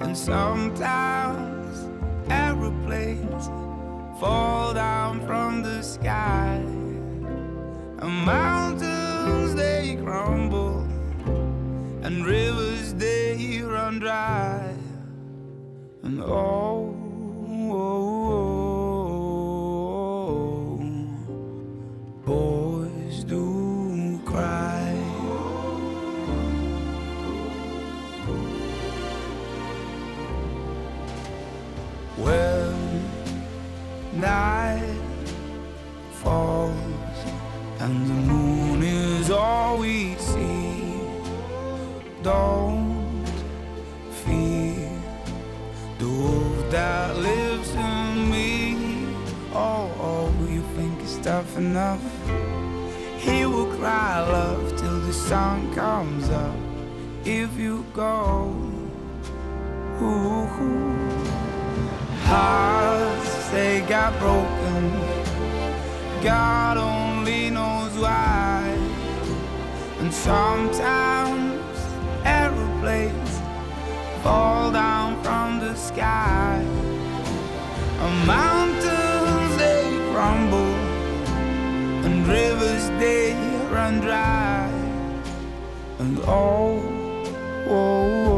And 0.00 0.16
sometimes 0.16 1.88
aeroplanes 2.28 3.46
fall 4.20 4.74
down 4.74 5.24
from 5.26 5.62
the 5.62 5.82
sky. 5.82 6.56
And 8.02 8.24
mountains 8.26 9.54
they 9.54 9.96
crumble 10.02 10.73
and 12.14 12.26
rivers 12.26 12.94
they 12.94 13.60
run 13.60 13.98
dry, 13.98 14.72
and 16.04 16.22
all 16.22 16.93
enough. 51.74 52.04
He 53.18 53.44
will 53.46 53.66
cry 53.78 54.20
love 54.20 54.76
till 54.76 55.00
the 55.00 55.12
sun 55.12 55.74
comes 55.74 56.30
up. 56.30 56.54
If 57.24 57.58
you 57.58 57.84
go, 57.92 58.54
ooh, 60.00 60.60
ooh. 60.62 60.94
hearts 62.30 63.48
they 63.50 63.80
got 63.88 64.16
broken. 64.20 64.82
God 66.22 66.76
only 66.76 67.50
knows 67.50 67.94
why. 67.98 68.60
And 69.98 70.14
sometimes 70.14 71.76
aeroplanes 72.24 73.32
fall 74.22 74.70
down 74.70 75.20
from 75.24 75.58
the 75.58 75.74
sky. 75.74 76.62
A 78.06 78.26
mountain. 78.26 79.03
Rivers 82.26 82.88
they 83.00 83.34
run 83.70 84.00
dry. 84.00 84.68
And 85.98 86.18
oh, 86.26 86.82
oh, 87.68 88.26
oh, 88.28 88.33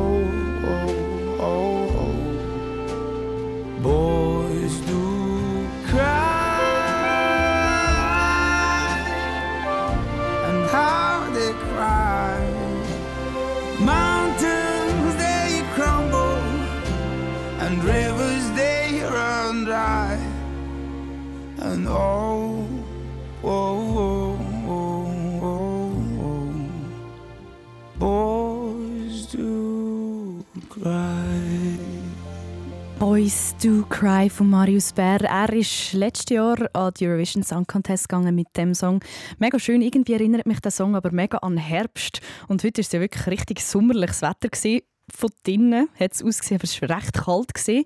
Cry 33.99 34.29
von 34.29 34.51
Marius 34.51 34.93
Bär. 34.93 35.23
Er 35.23 35.51
ist 35.55 35.95
letztes 35.95 36.29
Jahr 36.37 36.69
an 36.75 36.93
die 37.01 37.07
Eurovision 37.07 37.43
Song 37.43 37.67
Contest 37.67 38.11
gegangen 38.11 38.35
mit 38.35 38.49
dem 38.55 38.75
Song. 38.75 39.01
Mega 39.39 39.59
schön. 39.59 39.81
Irgendwie 39.81 40.13
erinnert 40.13 40.45
mich 40.45 40.61
der 40.61 40.71
Song 40.71 40.95
aber 40.95 41.13
mega 41.13 41.39
an 41.39 41.57
Herbst. 41.57 42.21
Und 42.47 42.63
heute 42.63 42.77
war 42.77 42.83
es 42.83 42.93
ja 42.93 43.01
wirklich 43.01 43.27
richtig 43.27 43.61
sommerliches 43.63 44.21
Wetter. 44.21 44.51
Gewesen. 44.51 44.83
Von 45.11 45.31
drinnen 45.45 45.89
hat 45.99 46.13
es 46.13 46.23
ausgesehen, 46.23 46.61
aber 46.61 46.65
es 46.65 46.83
war 46.83 46.95
recht 46.95 47.15
kalt. 47.15 47.55
Gewesen. 47.55 47.85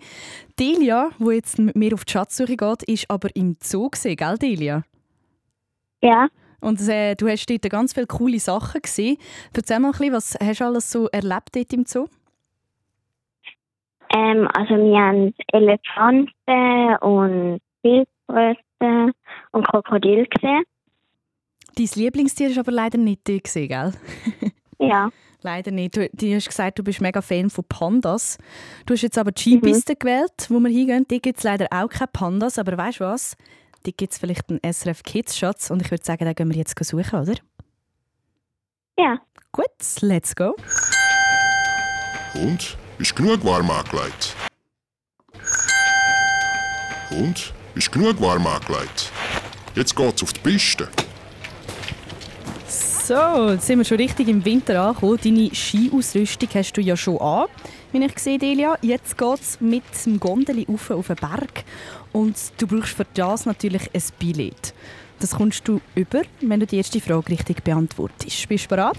Delia, 0.58 1.10
die 1.20 1.30
jetzt 1.30 1.60
mit 1.60 1.76
mir 1.76 1.94
auf 1.94 2.04
die 2.04 2.10
Schatzsuche 2.10 2.56
geht, 2.56 2.82
ist 2.82 3.08
aber 3.08 3.28
im 3.36 3.56
Zoo, 3.62 3.88
gewesen, 3.88 4.16
gell 4.16 4.36
Delia? 4.36 4.82
Ja. 6.02 6.28
Und 6.60 6.80
äh, 6.88 7.14
du 7.14 7.28
hast 7.28 7.46
dort 7.46 7.70
ganz 7.70 7.92
viele 7.92 8.08
coole 8.08 8.40
Sachen 8.40 8.82
gesehen. 8.82 9.16
Erzähl 9.52 9.78
mal 9.78 9.92
ein 9.92 9.92
bisschen, 9.92 10.12
was 10.12 10.34
hast 10.40 10.60
du 10.60 10.64
alles 10.64 10.90
so 10.90 11.06
erlebt 11.06 11.50
dort 11.54 11.72
im 11.72 11.86
Zoo? 11.86 12.08
Ähm, 14.12 14.48
also 14.52 14.74
wir 14.74 14.98
haben 14.98 15.34
Elefanten 15.52 16.96
und 17.00 17.60
Wildrösten 17.82 19.12
und 19.52 19.66
Krokodil 19.66 20.26
gesehen. 20.26 20.64
Dein 21.76 21.88
Lieblingstier 21.94 22.48
ist 22.48 22.58
aber 22.58 22.72
leider 22.72 22.98
nicht 22.98 23.28
dort, 23.28 23.44
gewesen, 23.44 23.68
gell? 23.68 23.92
Ja. 24.82 25.10
Leider 25.42 25.70
nicht. 25.70 25.94
Du, 25.94 26.08
du 26.10 26.34
hast 26.34 26.48
gesagt, 26.48 26.78
du 26.78 26.82
bist 26.82 27.02
mega 27.02 27.20
Fan 27.20 27.50
von 27.50 27.64
Pandas. 27.68 28.38
Du 28.86 28.94
hast 28.94 29.02
jetzt 29.02 29.18
aber 29.18 29.30
die 29.30 29.42
Skipiste 29.42 29.94
gewählt, 29.94 30.46
wo 30.48 30.58
wir 30.58 30.70
hingehen. 30.70 31.04
Dort 31.06 31.22
gibt 31.22 31.38
es 31.38 31.44
leider 31.44 31.66
auch 31.70 31.88
keine 31.88 32.08
Pandas, 32.12 32.58
aber 32.58 32.76
weißt 32.78 33.00
du 33.00 33.04
was? 33.04 33.36
Dort 33.84 33.98
gibt 33.98 34.12
es 34.12 34.18
vielleicht 34.18 34.50
einen 34.50 34.60
SRF 34.62 35.02
Kids 35.02 35.38
Schatz 35.38 35.70
und 35.70 35.82
ich 35.82 35.90
würde 35.90 36.04
sagen, 36.04 36.24
den 36.24 36.34
gehen 36.34 36.50
wir 36.50 36.56
jetzt 36.56 36.82
suchen, 36.82 37.20
oder? 37.20 37.34
Ja. 38.98 39.18
Gut, 39.52 39.66
let's 40.00 40.34
go. 40.34 40.54
Und? 42.34 42.76
Ist 43.00 43.16
genug 43.16 43.42
warm 43.46 43.70
angelegt? 43.70 44.36
Und? 47.10 47.54
Ist 47.74 47.90
genug 47.90 48.20
warm 48.20 48.46
angelegt? 48.46 49.10
Jetzt 49.74 49.96
geht's 49.96 50.22
auf 50.22 50.34
die 50.34 50.40
Piste. 50.40 50.86
So, 52.68 53.52
jetzt 53.52 53.66
sind 53.66 53.78
wir 53.78 53.86
schon 53.86 53.96
richtig 53.96 54.28
im 54.28 54.44
Winter 54.44 54.82
angekommen. 54.82 55.18
Deine 55.24 55.48
Skiausrüstung 55.50 56.50
hast 56.52 56.72
du 56.74 56.82
ja 56.82 56.94
schon 56.94 57.16
an, 57.22 57.46
wie 57.92 58.04
ich 58.04 58.18
sehe, 58.18 58.38
Delia. 58.38 58.76
Jetzt 58.82 59.16
geht 59.16 59.40
es 59.40 59.58
mit 59.62 59.84
dem 60.04 60.20
Gondeli 60.20 60.66
auf, 60.68 60.90
auf 60.90 61.06
den 61.06 61.16
Berg. 61.16 61.64
Und 62.12 62.36
du 62.58 62.66
brauchst 62.66 62.92
für 62.92 63.06
das 63.14 63.46
natürlich 63.46 63.88
ein 63.94 64.02
Billett. 64.18 64.74
Das 65.20 65.30
kommst 65.30 65.66
du 65.66 65.80
über, 65.94 66.20
wenn 66.42 66.60
du 66.60 66.66
die 66.66 66.76
erste 66.76 67.00
Frage 67.00 67.30
richtig 67.30 67.64
beantwortest. 67.64 68.46
Bist 68.46 68.66
du 68.66 68.68
bereit? 68.68 68.98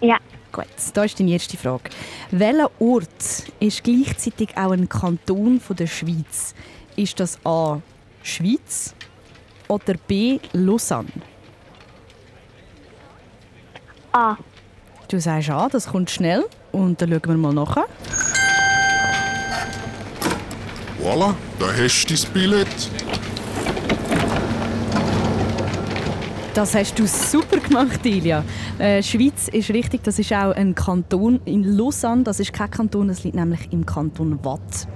Ja. 0.00 0.18
Gut, 0.52 0.66
da 0.92 1.04
ist 1.04 1.18
deine 1.18 1.30
erste 1.30 1.56
Frage. 1.56 1.88
Welcher 2.30 2.70
Ort 2.78 3.08
ist 3.58 3.82
gleichzeitig 3.82 4.50
auch 4.54 4.72
ein 4.72 4.86
Kanton 4.86 5.60
von 5.60 5.76
der 5.76 5.86
Schweiz? 5.86 6.54
Ist 6.94 7.18
das 7.20 7.38
A. 7.46 7.80
Schweiz 8.22 8.94
oder 9.66 9.94
B. 10.06 10.38
Lausanne? 10.52 11.08
A. 14.12 14.36
Du 15.08 15.18
sagst 15.18 15.48
A, 15.48 15.70
das 15.70 15.86
kommt 15.86 16.10
schnell. 16.10 16.44
Und 16.70 17.00
dann 17.00 17.10
schauen 17.10 17.22
wir 17.24 17.36
mal 17.36 17.54
nach. 17.54 17.76
Voilà, 21.02 21.34
da 21.58 21.66
hast 21.66 22.06
du 22.06 22.14
dein 22.14 22.32
Billett. 22.32 22.90
Das 26.54 26.74
hast 26.74 26.98
du 26.98 27.06
super 27.06 27.56
gemacht, 27.60 28.04
Ilia. 28.04 28.44
Äh, 28.78 29.02
Schweiz 29.02 29.48
ist 29.48 29.70
richtig, 29.70 30.02
das 30.04 30.18
ist 30.18 30.34
auch 30.34 30.54
ein 30.54 30.74
Kanton 30.74 31.40
in 31.46 31.64
Lausanne. 31.64 32.24
Das 32.24 32.40
ist 32.40 32.52
kein 32.52 32.70
Kanton, 32.70 33.08
das 33.08 33.24
liegt 33.24 33.36
nämlich 33.36 33.72
im 33.72 33.86
Kanton 33.86 34.38
Watt. 34.44 34.86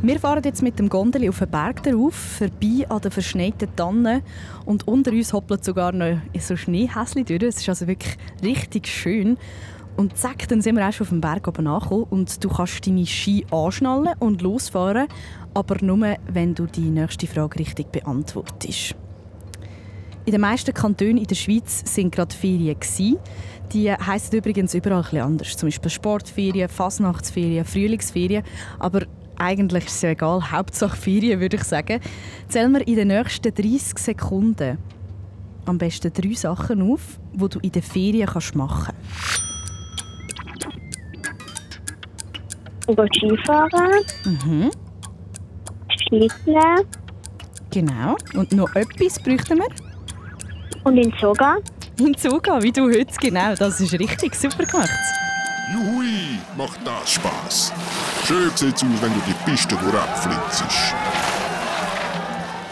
Wir 0.00 0.18
fahren 0.18 0.42
jetzt 0.42 0.62
mit 0.62 0.78
dem 0.78 0.88
Gondeli 0.88 1.28
auf 1.28 1.40
den 1.40 1.50
Berg 1.50 1.82
darauf, 1.82 2.14
vorbei 2.14 2.86
an 2.88 3.02
den 3.02 3.10
verschneiten 3.10 3.68
Tannen 3.76 4.22
und 4.64 4.88
unter 4.88 5.10
uns 5.10 5.34
hoppelt 5.34 5.66
sogar 5.66 5.92
noch 5.92 6.16
so 6.38 6.56
Schneehäsli 6.56 7.24
durch. 7.24 7.42
Es 7.42 7.56
ist 7.58 7.68
also 7.68 7.86
wirklich 7.86 8.16
richtig 8.42 8.88
schön. 8.88 9.36
Und 9.98 10.16
zack, 10.16 10.48
dann 10.48 10.62
sind 10.62 10.76
wir 10.76 10.88
auch 10.88 10.92
schon 10.94 11.04
auf 11.04 11.10
dem 11.10 11.20
Berg 11.20 11.46
oben 11.46 11.66
angekommen 11.66 12.06
und 12.08 12.42
du 12.42 12.48
kannst 12.48 12.86
deine 12.86 13.04
Ski 13.04 13.44
anschnallen 13.50 14.14
und 14.18 14.40
losfahren, 14.40 15.08
aber 15.52 15.76
nur, 15.82 16.16
wenn 16.26 16.54
du 16.54 16.64
die 16.64 16.88
nächste 16.88 17.26
Frage 17.26 17.58
richtig 17.58 17.92
beantwortest. 17.92 18.96
In 20.26 20.32
den 20.32 20.40
meisten 20.40 20.74
Kantonen 20.74 21.18
in 21.18 21.26
der 21.28 21.36
Schweiz 21.36 21.82
sind 21.84 22.12
gerade 22.12 22.34
Ferien. 22.34 22.78
Gewesen. 22.80 23.16
Die 23.72 23.92
heissen 23.92 24.36
übrigens 24.36 24.74
überall 24.74 24.98
ein 24.98 25.02
bisschen 25.02 25.20
anders. 25.20 25.56
Zum 25.56 25.68
Beispiel 25.68 25.90
Sportferien, 25.90 26.68
Fasnachtsferien, 26.68 27.64
Frühlingsferien. 27.64 28.42
Aber 28.80 29.02
eigentlich 29.38 29.86
ist 29.86 29.94
es 29.94 30.02
ja 30.02 30.10
egal. 30.10 30.50
Hauptsache 30.50 30.96
Ferien, 30.96 31.38
würde 31.38 31.56
ich 31.56 31.62
sagen. 31.62 32.00
Zähl 32.48 32.68
mir 32.68 32.80
in 32.88 32.96
den 32.96 33.08
nächsten 33.08 33.54
30 33.54 33.98
Sekunden 33.98 34.78
am 35.64 35.78
besten 35.78 36.12
drei 36.12 36.32
Sachen 36.34 36.82
auf, 36.82 37.20
die 37.32 37.48
du 37.48 37.60
in 37.60 37.70
den 37.70 37.82
Ferien 37.82 38.28
kannst 38.28 38.56
machen 38.56 38.94
Ich 42.88 42.96
gehe 42.96 43.08
Skifahren, 43.14 44.04
Mhm, 44.24 44.70
Skitteln 45.88 46.84
genau. 47.70 48.16
Und 48.34 48.52
noch 48.52 48.74
etwas 48.74 49.18
bräuchten 49.20 49.58
wir? 49.58 49.85
Und 50.86 50.96
in 50.98 51.10
gehen. 51.10 51.34
In 51.98 52.14
gehen, 52.14 52.62
wie 52.62 52.70
du 52.70 52.84
heute. 52.84 53.12
Genau, 53.20 53.54
das 53.56 53.80
ist 53.80 53.92
richtig. 53.94 54.34
Super 54.34 54.64
gemacht. 54.64 54.88
Juhui, 55.72 56.38
macht 56.56 56.78
das 56.84 57.10
Spaß. 57.10 57.72
Schön 58.24 58.50
sieht's 58.54 58.82
aus, 58.84 59.02
wenn 59.02 59.12
du 59.12 59.20
die 59.26 59.50
Piste 59.50 59.74
durchflitzt. 59.74 60.64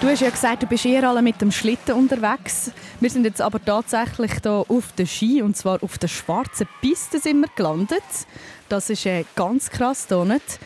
Du 0.00 0.09
hast 0.09 0.20
ja 0.20 0.31
gesagt, 0.31 0.62
du 0.62 0.66
bist 0.66 0.87
eher 0.87 1.09
alle 1.09 1.22
mit 1.22 1.40
dem 1.40 1.50
Schlitten 1.50 1.94
unterwegs. 1.94 2.70
Wir 3.00 3.11
sind 3.11 3.24
jetzt 3.24 3.40
aber 3.40 3.62
tatsächlich 3.64 4.33
hier 4.42 4.64
auf 4.68 4.92
der 4.96 5.07
Ski 5.07 5.42
und 5.42 5.57
zwar 5.57 5.83
auf 5.83 5.98
der 5.98 6.09
schwarzen 6.09 6.68
Piste 6.81 7.18
sind 7.18 7.40
wir 7.40 7.48
gelandet. 7.57 8.03
Das 8.68 8.90
ist 8.90 9.07
äh, 9.07 9.24
ganz 9.35 9.70
krass 9.70 10.07
hier 10.09 10.24
nicht. 10.24 10.61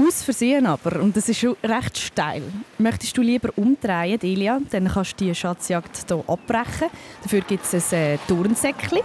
Aus 0.00 0.22
Versehen 0.22 0.64
aber, 0.64 1.00
und 1.00 1.16
das 1.16 1.28
ist 1.28 1.40
schon 1.40 1.56
recht 1.62 1.98
steil. 1.98 2.42
Möchtest 2.78 3.16
du 3.16 3.22
lieber 3.22 3.50
umdrehen, 3.56 4.20
Elia? 4.22 4.60
Dann 4.70 4.86
kannst 4.86 5.20
du 5.20 5.24
die 5.24 5.34
Schatzjagd 5.34 6.04
hier 6.08 6.24
abbrechen. 6.28 6.88
Dafür 7.22 7.40
gibt 7.40 7.64
es 7.64 7.92
ein 7.92 7.98
äh, 7.98 8.18
Turnsäckchen 8.28 9.00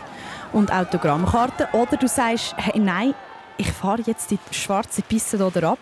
und 0.52 0.72
Autogrammkarten. 0.72 1.66
Oder 1.74 1.98
du 1.98 2.08
sagst, 2.08 2.54
hey, 2.58 2.80
nein, 2.80 3.16
ich 3.58 3.72
fahre 3.72 4.04
jetzt 4.06 4.30
die 4.30 4.38
schwarze 4.52 5.02
Piste 5.02 5.38
hier 5.38 5.64
ab 5.64 5.80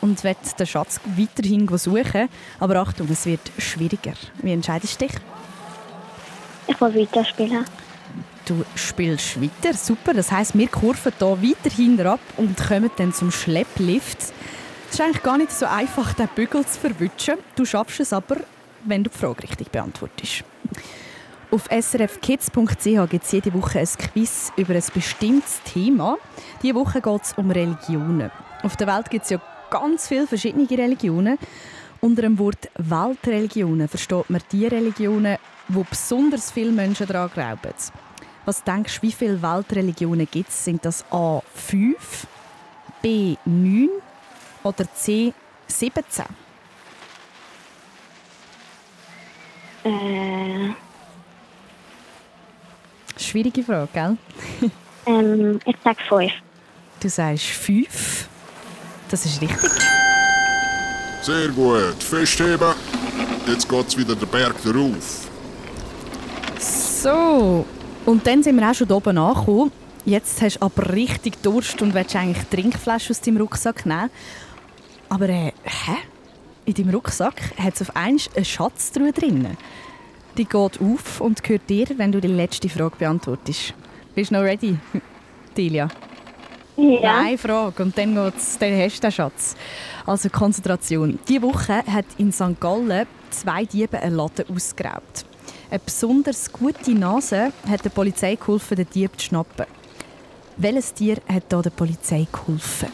und 0.00 0.22
werde 0.22 0.38
den 0.56 0.66
Schatz 0.66 1.00
weiterhin 1.16 1.66
suchen. 1.76 2.28
Aber 2.60 2.76
Achtung, 2.76 3.08
es 3.10 3.26
wird 3.26 3.50
schwieriger. 3.58 4.14
Wie 4.40 4.52
entscheidest 4.52 5.00
du 5.00 5.06
dich? 5.06 5.16
Ich 6.68 6.80
will 6.80 6.94
weiterspielen. 6.94 7.64
Du 8.46 8.62
spielst 8.74 9.40
weiter, 9.40 9.74
super. 9.76 10.12
Das 10.12 10.30
heisst, 10.30 10.56
wir 10.56 10.68
kurven 10.68 11.12
hier 11.18 11.42
weiterhin 11.42 12.00
ab 12.06 12.20
und 12.36 12.56
kommen 12.56 12.90
dann 12.96 13.12
zum 13.12 13.30
Schlepplift. 13.30 14.33
Es 14.94 15.00
ist 15.00 15.06
eigentlich 15.06 15.24
gar 15.24 15.38
nicht 15.38 15.50
so 15.50 15.66
einfach, 15.66 16.12
den 16.12 16.28
Bügel 16.36 16.64
zu 16.64 16.78
verwischen. 16.78 17.34
Du 17.56 17.64
schaffst 17.64 17.98
es 17.98 18.12
aber, 18.12 18.36
wenn 18.84 19.02
du 19.02 19.10
die 19.10 19.18
Frage 19.18 19.42
richtig 19.42 19.72
beantwortest. 19.72 20.44
Auf 21.50 21.68
srfkids.ch 21.68 23.10
gibt 23.10 23.24
es 23.24 23.32
jede 23.32 23.52
Woche 23.54 23.80
ein 23.80 23.88
Quiz 23.88 24.52
über 24.56 24.72
ein 24.72 24.84
bestimmtes 24.94 25.60
Thema. 25.64 26.16
Diese 26.62 26.76
Woche 26.76 27.00
geht 27.00 27.22
es 27.24 27.32
um 27.32 27.50
Religionen. 27.50 28.30
Auf 28.62 28.76
der 28.76 28.86
Welt 28.86 29.10
gibt 29.10 29.24
es 29.24 29.30
ja 29.30 29.40
ganz 29.68 30.06
viele 30.06 30.28
verschiedene 30.28 30.70
Religionen. 30.70 31.40
Unter 32.00 32.22
dem 32.22 32.38
Wort 32.38 32.70
Weltreligionen 32.78 33.88
versteht 33.88 34.30
man 34.30 34.42
die 34.52 34.68
Religionen, 34.68 35.38
wo 35.66 35.82
besonders 35.82 36.52
viele 36.52 36.70
Menschen 36.70 37.08
daran 37.08 37.32
glauben. 37.34 37.74
Was 38.44 38.62
denkst 38.62 39.00
du, 39.00 39.08
wie 39.08 39.12
viele 39.12 39.42
Weltreligionen 39.42 40.28
gibt 40.30 40.50
es? 40.50 40.64
Sind 40.64 40.84
das 40.84 41.04
A 41.10 41.42
5, 41.52 42.28
B 43.02 43.34
9 43.44 43.88
oder 44.64 44.92
C 44.94 45.32
17? 45.68 46.24
Äh, 49.84 50.70
Schwierige 53.16 53.62
Frage, 53.62 53.88
gell? 53.92 54.16
ähm, 55.06 55.60
ich 55.64 55.76
sag 55.84 56.00
fünf. 56.08 56.32
Du 57.00 57.08
sagst 57.08 57.44
5. 57.44 58.28
Das 59.10 59.24
ist 59.26 59.40
richtig. 59.40 59.70
Sehr 61.22 61.48
gut. 61.48 62.02
Festheben. 62.02 62.74
Jetzt 63.46 63.68
geht's 63.68 63.96
wieder 63.96 64.16
den 64.16 64.28
Berg 64.28 64.54
darauf. 64.64 65.28
So, 66.58 67.66
und 68.06 68.26
dann 68.26 68.42
sind 68.42 68.56
wir 68.56 68.70
auch 68.70 68.74
schon 68.74 68.90
oben 68.90 69.18
angekommen. 69.18 69.70
Jetzt 70.06 70.40
hast 70.42 70.56
du 70.56 70.62
aber 70.62 70.92
richtig 70.92 71.42
Durst 71.42 71.80
und 71.82 71.94
willst 71.94 72.16
eigentlich 72.16 72.46
Trinkflasche 72.48 73.10
aus 73.10 73.20
deinem 73.20 73.38
Rucksack 73.38 73.84
nehmen. 73.84 74.10
Aber 75.08 75.28
äh, 75.28 75.52
hä? 75.64 75.96
In 76.66 76.74
deinem 76.74 76.94
Rucksack 76.94 77.52
hat 77.58 77.74
es 77.74 77.82
auf 77.82 77.94
einmal 77.94 78.20
einen 78.34 78.44
Schatztruhe 78.44 79.12
drin. 79.12 79.56
Die 80.38 80.44
geht 80.44 80.80
auf 80.80 81.20
und 81.20 81.42
gehört 81.42 81.68
dir, 81.68 81.86
wenn 81.96 82.10
du 82.10 82.20
die 82.20 82.28
letzte 82.28 82.68
Frage 82.68 82.96
beantwortest. 82.96 83.74
Bist 84.14 84.30
du 84.30 84.34
noch 84.34 84.42
ready, 84.42 84.76
Delia? 85.56 85.88
Ja. 86.76 87.20
Eine 87.20 87.38
Frage 87.38 87.82
und 87.82 87.96
dann, 87.96 88.14
geht's, 88.14 88.58
dann 88.58 88.76
hast 88.76 88.96
du 88.96 89.00
den 89.02 89.12
Schatz. 89.12 89.56
Also 90.06 90.28
Konzentration. 90.28 91.18
Diese 91.28 91.42
Woche 91.42 91.84
hat 91.86 92.06
in 92.18 92.32
St. 92.32 92.58
Gallen 92.58 93.06
zwei 93.30 93.64
Diebe 93.64 94.00
einen 94.00 94.16
Laden 94.16 94.44
ausgeraubt. 94.48 95.24
Eine 95.70 95.80
besonders 95.84 96.52
gute 96.52 96.92
Nase 96.92 97.52
hat 97.68 97.84
der 97.84 97.90
Polizei 97.90 98.34
geholfen, 98.34 98.76
den 98.76 98.88
Dieb 98.92 99.12
zu 99.20 99.26
schnappen. 99.26 99.66
Welches 100.56 100.94
Tier 100.94 101.18
hat 101.28 101.44
da 101.48 101.62
der 101.62 101.70
Polizei 101.70 102.26
geholfen? 102.30 102.88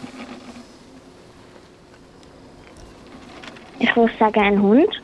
Ich 3.83 3.97
würde 3.97 4.13
sagen 4.19 4.41
ein 4.41 4.63
Hund. 4.63 5.03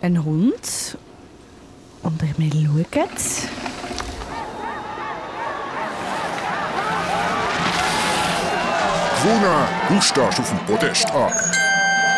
Ein 0.00 0.24
Hund. 0.24 0.96
Und 2.04 2.22
wir 2.22 2.28
schauen. 2.28 2.86
Gewonnen. 9.22 9.66
Du 9.88 10.00
stehst 10.00 10.38
auf 10.38 10.48
dem 10.48 10.58
Podest 10.66 11.10
an. 11.10 11.32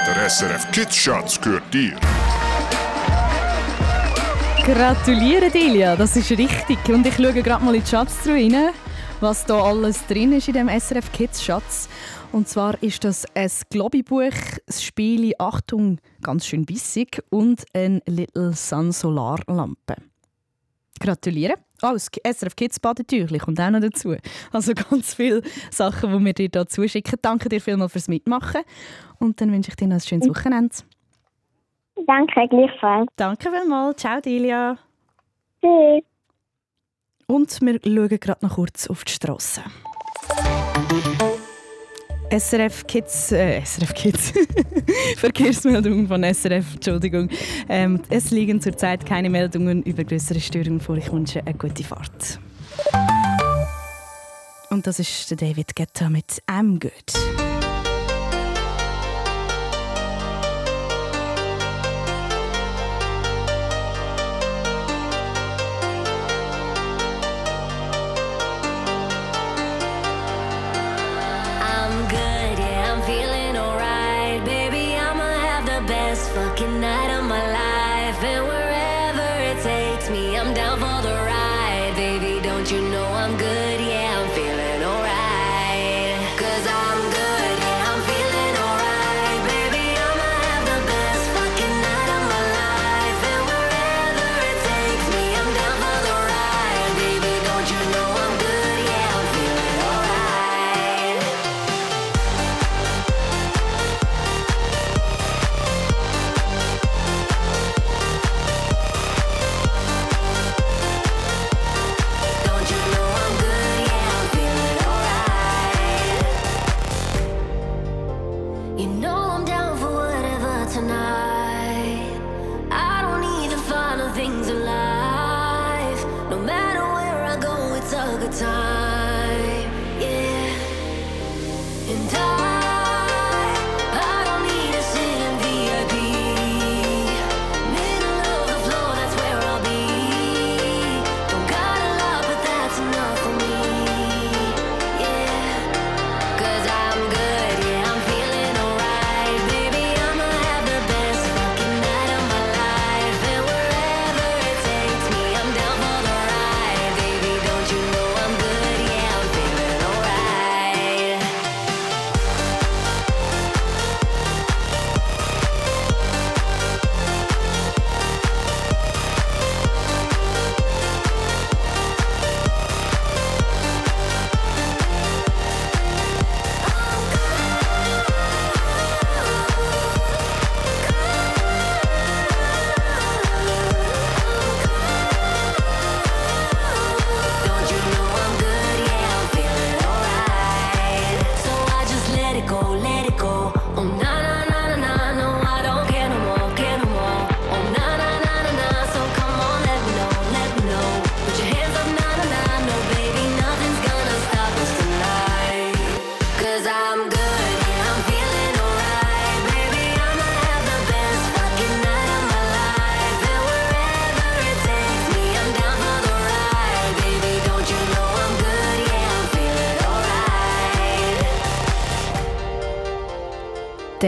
Der 0.06 0.28
SRF 0.28 0.70
Kids 0.72 0.94
Schatz 0.94 1.40
gehört 1.40 1.72
dir. 1.72 1.96
Gratuliere, 4.66 5.50
Delia, 5.50 5.96
das 5.96 6.16
ist 6.16 6.30
richtig. 6.32 6.86
Und 6.90 7.06
ich 7.06 7.14
schaue 7.14 7.32
gerade 7.32 7.64
mal 7.64 7.74
in 7.74 7.82
die 7.82 7.88
Schatztruhe 7.88 8.34
rein, 8.34 8.74
was 9.20 9.46
da 9.46 9.58
alles 9.62 10.06
drin 10.06 10.34
ist 10.34 10.48
in 10.48 10.54
dem 10.54 10.68
SRF 10.68 11.10
Kids 11.12 11.42
Schatz. 11.42 11.88
Und 12.30 12.46
zwar 12.46 12.80
ist 12.82 13.04
das 13.04 13.26
ein 13.34 13.50
Globibuch, 13.70 14.32
das 14.66 14.82
Spiel 14.84 15.32
Achtung, 15.38 15.98
ganz 16.22 16.46
schön 16.46 16.66
bissig 16.66 17.22
und 17.30 17.64
ein 17.74 18.02
Little 18.06 18.52
Sun 18.52 18.92
Solarlampe. 18.92 19.96
Gratuliere. 21.00 21.54
Oh, 21.82 21.92
das 21.92 22.10
SRF 22.24 22.56
Kids 22.56 22.80
Badetüchli 22.80 23.38
kommt 23.38 23.60
auch 23.60 23.70
noch 23.70 23.80
dazu. 23.80 24.14
Also 24.52 24.74
ganz 24.74 25.14
viele 25.14 25.42
Sachen, 25.70 26.10
die 26.10 26.24
wir 26.24 26.34
dir 26.34 26.48
hier 26.52 26.66
zuschicken. 26.66 27.18
Danke 27.22 27.48
dir 27.48 27.60
vielmals 27.60 27.92
fürs 27.92 28.08
Mitmachen. 28.08 28.62
Und 29.20 29.40
dann 29.40 29.52
wünsche 29.52 29.70
ich 29.70 29.76
dir 29.76 29.86
noch 29.86 29.96
ein 29.96 30.00
schönes 30.00 30.28
Wochenende. 30.28 30.74
Danke, 32.06 32.48
gleichfalls. 32.48 33.08
Danke 33.16 33.50
vielmals. 33.50 33.96
Ciao, 33.96 34.20
Delia. 34.20 34.76
Tschüss. 35.60 36.04
Und 37.26 37.60
wir 37.60 37.80
schauen 37.82 38.20
gerade 38.20 38.46
noch 38.46 38.54
kurz 38.54 38.88
auf 38.88 39.04
die 39.04 39.12
Straße. 39.12 39.62
SRF 42.30 42.86
Kids, 42.86 43.32
äh, 43.32 43.60
SRF 43.64 43.94
Kids, 43.94 44.32
Verkehrsmeldung 45.16 46.06
von 46.06 46.22
SRF, 46.22 46.74
Entschuldigung. 46.74 47.30
Ähm, 47.68 48.00
es 48.10 48.30
liegen 48.30 48.60
zurzeit 48.60 49.06
keine 49.06 49.30
Meldungen 49.30 49.82
über 49.82 50.04
größere 50.04 50.40
Störungen 50.40 50.80
vor. 50.80 50.96
Ich 50.96 51.10
wünsche 51.10 51.40
eine 51.44 51.54
gute 51.54 51.84
Fahrt. 51.84 52.38
Und 54.70 54.86
das 54.86 54.98
ist 54.98 55.40
David 55.40 55.74
Guetta 55.74 56.10
mit 56.10 56.42
I'm 56.46 56.78
Good. 56.78 57.57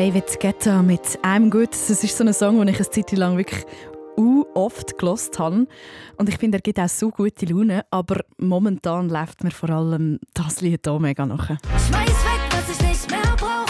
David 0.01 0.41
Guetta 0.41 0.81
mit 0.81 1.19
«I'm 1.23 1.51
Good». 1.51 1.73
Das 1.73 1.91
ist 1.91 2.17
so 2.17 2.25
ein 2.25 2.33
Song, 2.33 2.59
den 2.59 2.69
ich 2.69 2.77
eine 2.77 2.89
Zeit 2.89 3.13
lang 3.13 3.37
wirklich 3.37 3.67
oft 4.55 4.97
gelost 4.97 5.39
habe. 5.39 5.67
Und 6.17 6.27
ich 6.27 6.39
finde, 6.39 6.57
er 6.57 6.63
gibt 6.63 6.81
auch 6.81 6.89
so 6.89 7.11
gute 7.11 7.45
Laune. 7.45 7.85
Aber 7.91 8.23
momentan 8.39 9.11
läuft 9.11 9.45
mir 9.45 9.51
vor 9.51 9.69
allem 9.69 10.19
das 10.33 10.63
Lied 10.63 10.87
hier 10.87 10.99
mega 10.99 11.27
nach. 11.27 11.49
Schmeiß 11.49 11.91
weg, 11.91 12.41
was 12.51 12.71
ich 12.71 12.89
nicht 12.89 13.11
mehr 13.11 13.37
brauch. 13.37 13.67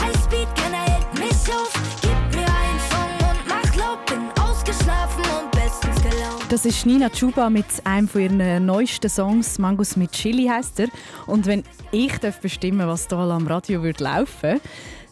Highspeed, 0.00 0.46
keiner 0.54 0.76
hält 0.76 1.12
mich 1.18 1.52
auf. 1.52 1.72
Gib 2.02 2.40
mir 2.40 2.46
einen 2.46 2.80
Song 2.88 3.28
und 3.28 3.48
mach 3.48 3.74
laut. 3.74 4.06
Bin 4.06 4.44
ausgeschlafen 4.44 5.24
und 5.24 5.50
bestens 5.50 6.00
gelaunt. 6.00 6.44
Das 6.50 6.64
ist 6.64 6.86
Nina 6.86 7.08
Chuba 7.08 7.50
mit 7.50 7.66
einem 7.82 8.06
von 8.06 8.20
ihren 8.20 8.64
neuesten 8.64 9.10
Songs, 9.10 9.58
Mangos 9.58 9.96
mit 9.96 10.12
Chili 10.12 10.46
heißt 10.46 10.78
er. 10.78 10.88
Und 11.26 11.46
wenn 11.46 11.64
ich 11.90 12.16
darf 12.18 12.38
bestimmen 12.40 12.86
was 12.86 13.08
hier 13.08 13.18
am 13.18 13.48
Radio 13.48 13.82
wird 13.82 13.98
laufen 13.98 14.60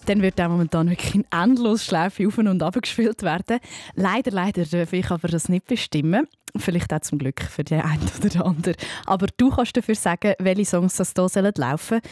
dann 0.06 0.22
wird 0.22 0.40
auch 0.40 0.48
momentan 0.48 0.90
wirklich 0.90 1.14
in 1.14 1.24
Endlosschleife 1.30 2.26
auf 2.26 2.38
und 2.38 2.62
ab 2.62 2.76
gespielt 2.80 3.22
werden. 3.22 3.58
Leider, 3.94 4.30
leider 4.30 4.64
darf 4.64 4.92
ich 4.92 5.10
aber 5.10 5.28
das 5.28 5.48
nicht 5.48 5.66
bestimmen. 5.66 6.26
Vielleicht 6.56 6.92
auch 6.92 7.00
zum 7.00 7.18
Glück 7.18 7.40
für 7.40 7.64
den 7.64 7.80
einen 7.80 8.10
oder 8.24 8.44
anderen. 8.44 8.76
Aber 9.06 9.26
du 9.36 9.50
kannst 9.50 9.76
dafür 9.76 9.94
sagen, 9.94 10.34
welche 10.38 10.66
Songs 10.66 10.96
das 10.96 11.14
hier 11.14 11.52
laufen 11.56 12.00
sollen. 12.00 12.02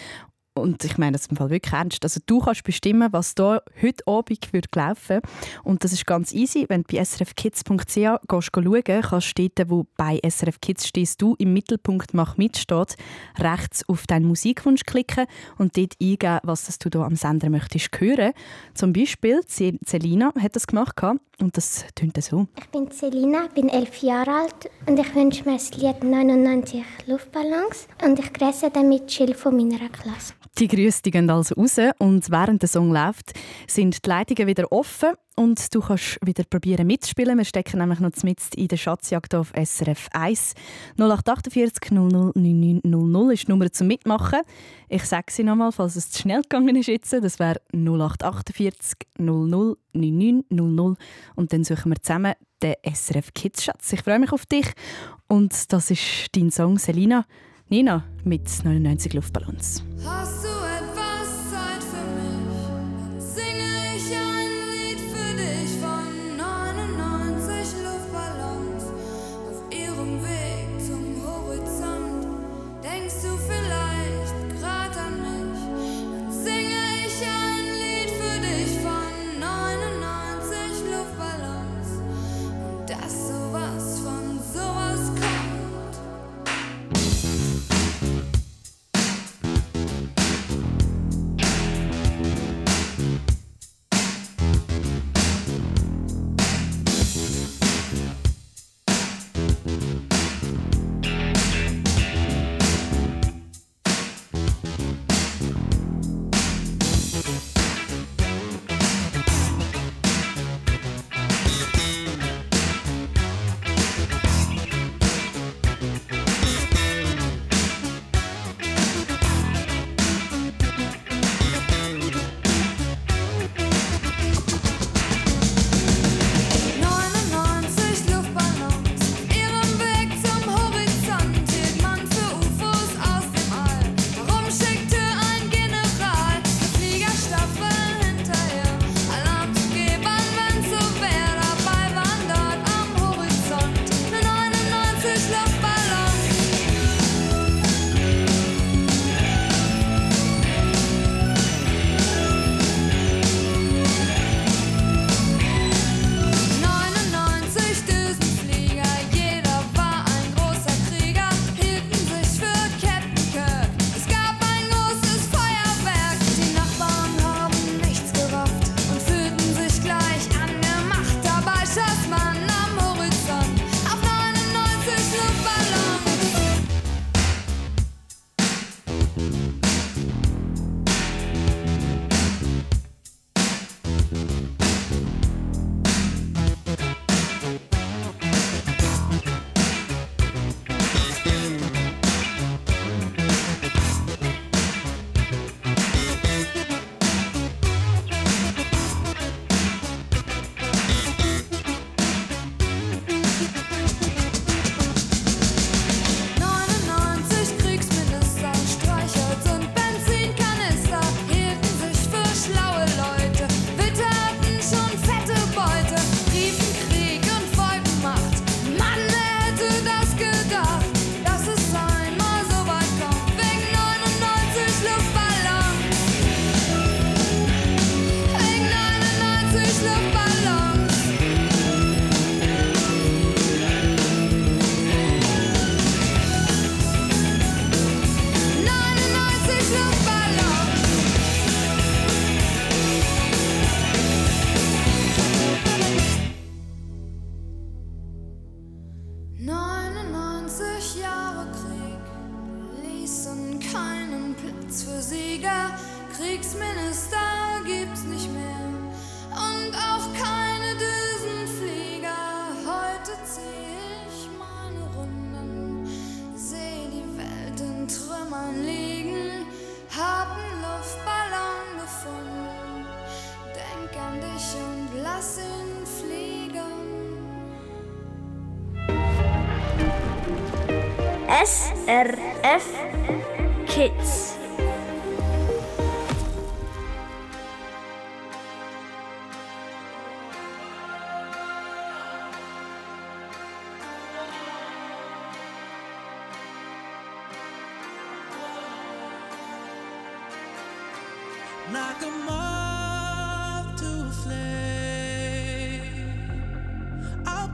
Und 0.55 0.85
ich 0.85 0.99
meine 0.99 1.13
das 1.13 1.27
im 1.27 1.37
Fall 1.37 1.49
wirklich 1.51 1.73
ernst. 1.73 2.03
Also 2.03 2.21
du 2.27 2.41
kannst 2.41 2.65
bestimmen, 2.65 3.13
was 3.13 3.35
hier 3.37 3.63
heute 3.81 4.07
Abend 4.07 4.53
wird 4.53 4.75
laufen 4.75 5.21
Und 5.63 5.85
das 5.85 5.93
ist 5.93 6.07
ganz 6.07 6.33
easy. 6.33 6.67
Wenn 6.69 6.83
du 6.83 6.97
bei 6.97 7.05
srfkids.ch 7.05 7.95
gehst 7.95 8.51
schauen 8.53 8.83
kannst 9.03 9.39
du 9.39 9.49
dort, 9.49 9.71
wo 9.71 9.87
bei 9.97 10.19
SRF 10.29 10.61
Kids 10.61 10.89
stehst, 10.89 11.23
du 11.23 11.37
im 11.39 11.53
Mittelpunkt 11.53 12.15
«Mach 12.15 12.37
mit» 12.37 12.57
steht, 12.59 12.97
rechts 13.39 13.89
auf 13.89 14.07
deinen 14.07 14.27
Musikwunsch 14.27 14.83
klicken 14.85 15.27
und 15.57 15.77
dort 15.77 15.95
eingeben, 16.03 16.41
was 16.43 16.79
du 16.79 16.91
hier 16.93 17.07
am 17.07 17.17
Sender 17.17 17.49
möchtest 17.49 17.89
hören. 18.01 18.33
Zum 18.75 18.93
Beispiel 18.93 19.41
Ce- 19.47 19.79
Selina 19.87 20.33
hat 20.41 20.57
das 20.57 20.67
gemacht 20.67 20.97
und 21.41 21.57
das 21.57 21.85
tönt 21.95 22.23
so. 22.23 22.47
Ich 22.59 22.69
bin 22.69 22.91
Selina, 22.91 23.49
bin 23.55 23.69
elf 23.69 24.03
Jahre 24.03 24.31
alt 24.31 24.71
und 24.87 24.99
ich 24.99 25.15
wünsche 25.15 25.45
mir 25.45 25.57
das 25.57 25.73
Lied 25.77 26.03
99 26.03 26.83
Luftballons 27.07 27.89
und 28.05 28.19
ich 28.19 28.33
grüße 28.33 28.71
damit 28.71 29.07
Chill 29.07 29.35
von 29.35 29.57
meiner 29.57 29.89
Klasse. 29.89 30.35
Die 30.59 30.69
Grüße 30.69 31.03
die 31.03 31.11
gehen 31.11 31.31
also 31.31 31.55
raus 31.55 31.79
und 31.99 32.31
während 32.31 32.63
der 32.63 32.69
Song 32.69 32.93
läuft, 32.93 33.33
sind 33.67 34.05
die 34.05 34.09
Leitungen 34.09 34.47
wieder 34.47 34.71
offen 34.71 35.15
und 35.37 35.75
du 35.75 35.81
kannst 35.81 36.19
wieder 36.23 36.45
probieren 36.45 36.87
mitspielen. 36.87 37.39
Wir 37.39 37.47
stecken 37.47 37.79
nämlich 37.79 38.01
noch 38.01 38.11
mitten 38.23 38.61
in 38.61 38.69
der 38.69 38.77
Schatzjagd 38.77 39.35
auf 39.35 39.53
SRF 39.55 40.09
1. 40.13 40.55
0848 40.99 41.93
00 41.93 42.33
9900 42.35 43.33
ist 43.33 43.47
die 43.47 43.51
Nummer 43.51 43.73
zum 43.73 43.87
Mitmachen. 43.87 44.41
Ich 44.91 45.05
sage 45.05 45.33
sie 45.33 45.45
nochmal, 45.45 45.73
falls 45.73 45.97
es 45.97 46.11
zu 46.11 46.21
schnell 46.21 46.43
gegangen 46.43 46.77
ist 46.77 46.89
jetzt. 46.89 47.13
Das 47.13 47.39
wäre 47.39 47.61
0848 47.73 48.99
00 49.19 49.77
9900 49.95 50.99
und 51.37 51.53
dann 51.53 51.65
suchen 51.65 51.93
wir 51.93 52.01
zusammen 52.01 52.35
den 52.63 52.75
SRF 52.85 53.33
Kids 53.35 53.65
Schatz. 53.65 53.93
Ich 53.93 54.03
freue 54.03 54.19
mich 54.19 54.33
auf 54.33 54.47
dich 54.47 54.67
und 55.29 55.73
das 55.73 55.91
ist 55.91 56.29
dein 56.35 56.51
Song 56.51 56.79
Selina. 56.79 57.27
Nina 57.69 58.05
mit 58.25 58.49
99 58.65 59.15
Luftballons. 59.15 59.85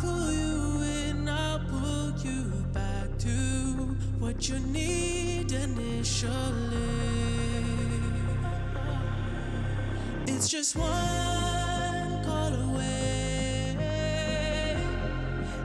You 0.03 0.83
in, 0.83 1.29
I'll 1.29 1.61
pull 1.61 2.13
you 2.25 2.45
back 2.73 3.17
to 3.19 3.29
what 4.19 4.49
you 4.49 4.59
need 4.61 5.53
initially. 5.53 6.31
It's 10.27 10.49
just 10.49 10.77
one 10.77 12.25
call 12.25 12.53
away, 12.71 13.77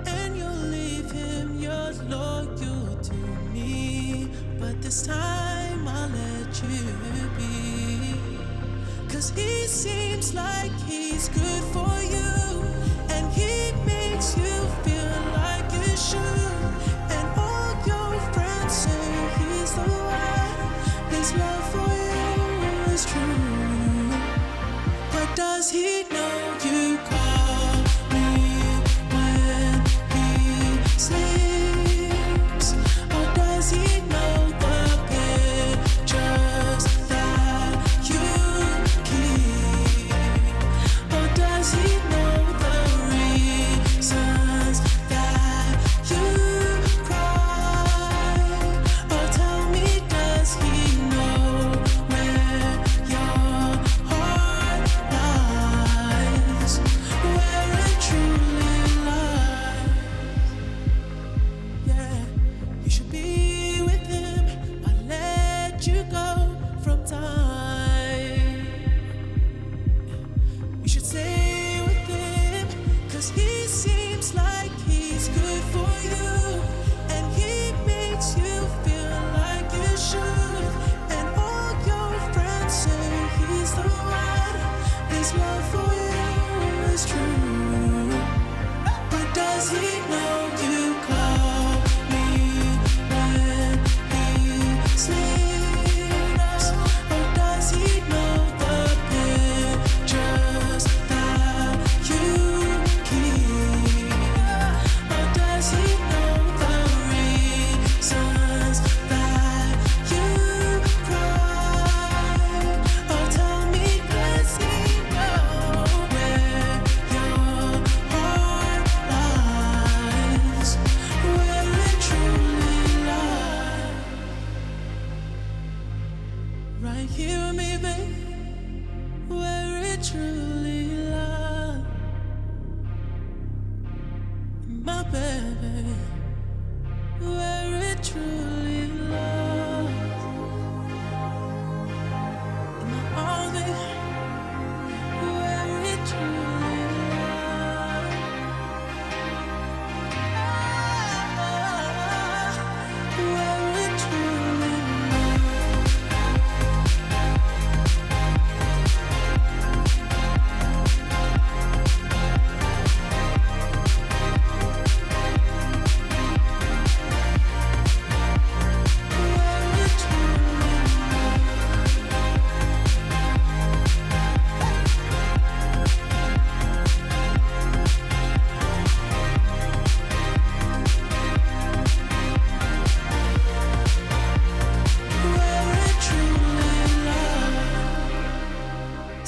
and 0.06 0.38
you'll 0.38 0.66
leave 0.78 1.12
him, 1.12 1.60
you're 1.60 1.94
loyal 2.10 2.98
to 3.02 3.14
me. 3.54 4.30
But 4.60 4.82
this 4.82 5.02
time 5.06 5.88
I'll 5.88 6.10
let 6.10 6.64
you 6.64 6.84
be. 7.38 8.16
Cause 9.10 9.32
he 9.32 9.68
seems 9.68 10.34
like 10.34 10.72
he's 10.88 11.28
good 11.30 11.61
love 85.38 85.66
for 85.70 85.94
you 85.94 86.94
is 86.94 87.06
true. 87.06 87.51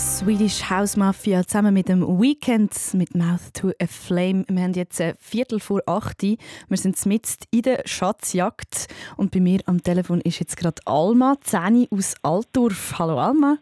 Swedish 0.03 0.69
House 0.69 0.97
Mafia 0.97 1.47
zusammen 1.47 1.73
mit 1.73 1.87
dem 1.87 2.01
Weekend 2.19 2.73
mit 2.93 3.15
Mouth 3.15 3.53
to 3.53 3.69
a 3.81 3.87
Flame. 3.87 4.43
Wir 4.49 4.63
haben 4.63 4.73
jetzt 4.73 4.99
ein 4.99 5.13
Viertel 5.17 5.61
vor 5.61 5.81
acht. 5.85 6.21
Wir 6.23 6.37
sind 6.77 7.03
mitten 7.05 7.37
in 7.51 7.61
der 7.61 7.83
Schatzjagd 7.85 8.93
und 9.15 9.31
bei 9.31 9.39
mir 9.39 9.61
am 9.65 9.81
Telefon 9.81 10.19
ist 10.19 10.39
jetzt 10.39 10.57
gerade 10.57 10.81
Alma, 10.85 11.37
10 11.39 11.87
aus 11.89 12.15
Altdorf. 12.21 12.95
Hallo 12.99 13.17
Alma. 13.17 13.57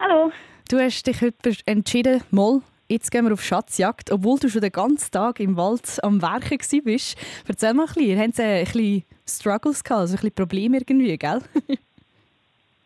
Hallo. 0.00 0.32
Du 0.68 0.80
hast 0.80 1.06
dich 1.06 1.22
heute 1.22 1.52
entschieden, 1.64 2.22
mal, 2.32 2.60
jetzt 2.88 3.12
gehen 3.12 3.24
wir 3.24 3.32
auf 3.32 3.42
Schatzjagd, 3.42 4.10
obwohl 4.10 4.40
du 4.40 4.48
schon 4.48 4.62
den 4.62 4.72
ganzen 4.72 5.12
Tag 5.12 5.38
im 5.38 5.56
Wald 5.56 6.02
am 6.02 6.20
Werken 6.22 6.58
warst. 6.58 7.16
Erzähl 7.46 7.72
mal 7.72 7.84
ein 7.84 7.94
bisschen, 7.94 8.10
ihr 8.10 8.18
habt 8.18 8.40
ein 8.40 8.64
bisschen 8.64 9.04
Struggles 9.28 9.84
gehabt, 9.84 10.00
also 10.00 10.14
ein 10.14 10.16
bisschen 10.16 10.34
Probleme 10.34 10.78
irgendwie, 10.78 11.16
gell? 11.16 11.40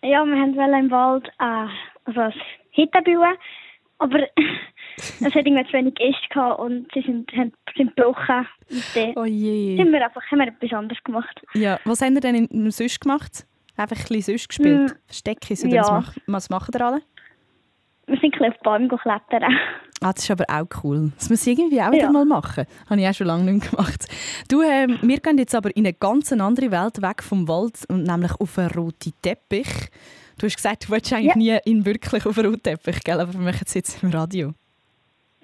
Ja, 0.03 0.25
wir 0.25 0.35
haben 0.35 0.57
wollen 0.57 0.85
im 0.87 0.91
Wald 0.91 1.29
äh, 1.39 1.67
also 2.17 2.39
Hütte 2.73 3.03
bauen, 3.03 3.35
aber 3.99 4.21
es 4.97 5.21
hat 5.23 5.35
irgendwie 5.47 5.67
zu 5.67 5.73
wenig 5.73 5.95
Gäste 5.95 6.29
gehabt 6.31 6.61
und 6.61 6.87
sie 6.95 7.03
sind, 7.03 7.31
haben, 7.33 7.53
sind 7.77 7.95
gebrochen. 7.97 8.47
Und 8.71 8.85
dann 8.97 9.13
Oh 9.17 9.25
je. 9.25 9.77
sind 9.77 9.93
wir 9.93 10.05
einfach, 10.05 10.23
haben 10.31 10.39
wir 10.39 10.49
etwas 10.49 10.73
anderes 10.73 11.03
gemacht. 11.05 11.41
Ja, 11.55 11.79
was 11.85 12.01
habt 12.01 12.13
ihr 12.13 12.21
denn 12.21 12.47
in- 12.47 12.71
sonst 12.71 13.01
gemacht? 13.01 13.47
Einfach 13.77 13.97
ein 13.97 14.03
bisschen 14.03 14.23
sonst 14.39 14.49
gespielt? 14.49 14.91
Hm, 14.91 14.97
Versteckis 15.07 15.65
oder 15.65 15.75
ja. 15.75 15.83
was, 15.83 15.91
mach, 15.91 16.15
was 16.27 16.51
machen 16.51 16.73
ihr 16.75 16.85
alle? 16.87 17.03
wir 18.07 18.19
sind 18.19 18.35
ein 18.43 18.53
auf 18.53 18.59
Bäume 18.61 18.89
klettern. 18.89 19.55
Ah, 20.03 20.13
das 20.13 20.25
ist 20.25 20.31
aber 20.33 20.45
auch 20.49 20.67
cool. 20.83 21.13
Das 21.17 21.31
muss 21.31 21.47
ich 21.47 21.57
irgendwie 21.57 21.81
auch 21.81 21.93
wieder 21.93 22.05
Ja. 22.07 22.11
mal 22.11 22.25
machen. 22.25 22.65
Habe 22.89 23.01
ich 23.01 23.07
auch 23.07 23.15
schon 23.15 23.29
lange 23.29 23.45
nicht 23.45 23.63
mehr 23.63 23.71
gemacht. 23.71 24.05
Du, 24.51 24.63
ähm, 24.63 24.99
wir 25.03 25.21
gehen 25.21 25.39
jetzt 25.39 25.55
aber 25.55 25.71
in 25.77 25.85
eine 25.87 25.93
ganz 25.95 26.33
andere 26.33 26.73
Welt, 26.73 27.01
weg 27.03 27.23
vom 27.23 27.47
Wald, 27.47 27.85
und 27.89 28.03
nämlich 28.03 28.33
auf 28.41 28.59
einen 28.59 28.71
roten 28.73 29.13
Teppich. 29.23 29.69
Du 30.41 30.47
hast 30.47 30.57
gesagt, 30.57 30.85
du 30.85 30.89
wolltest 30.89 31.13
eigentlich 31.13 31.35
nie 31.35 31.59
in 31.67 31.85
wirklich 31.85 32.25
auf 32.25 32.39
einen 32.39 32.49
roten 32.49 32.63
Teppich, 32.63 33.05
gell? 33.05 33.21
aber 33.21 33.31
wir 33.35 33.41
machen 33.41 33.61
es 33.67 33.75
jetzt 33.75 34.03
im 34.03 34.09
Radio. 34.11 34.55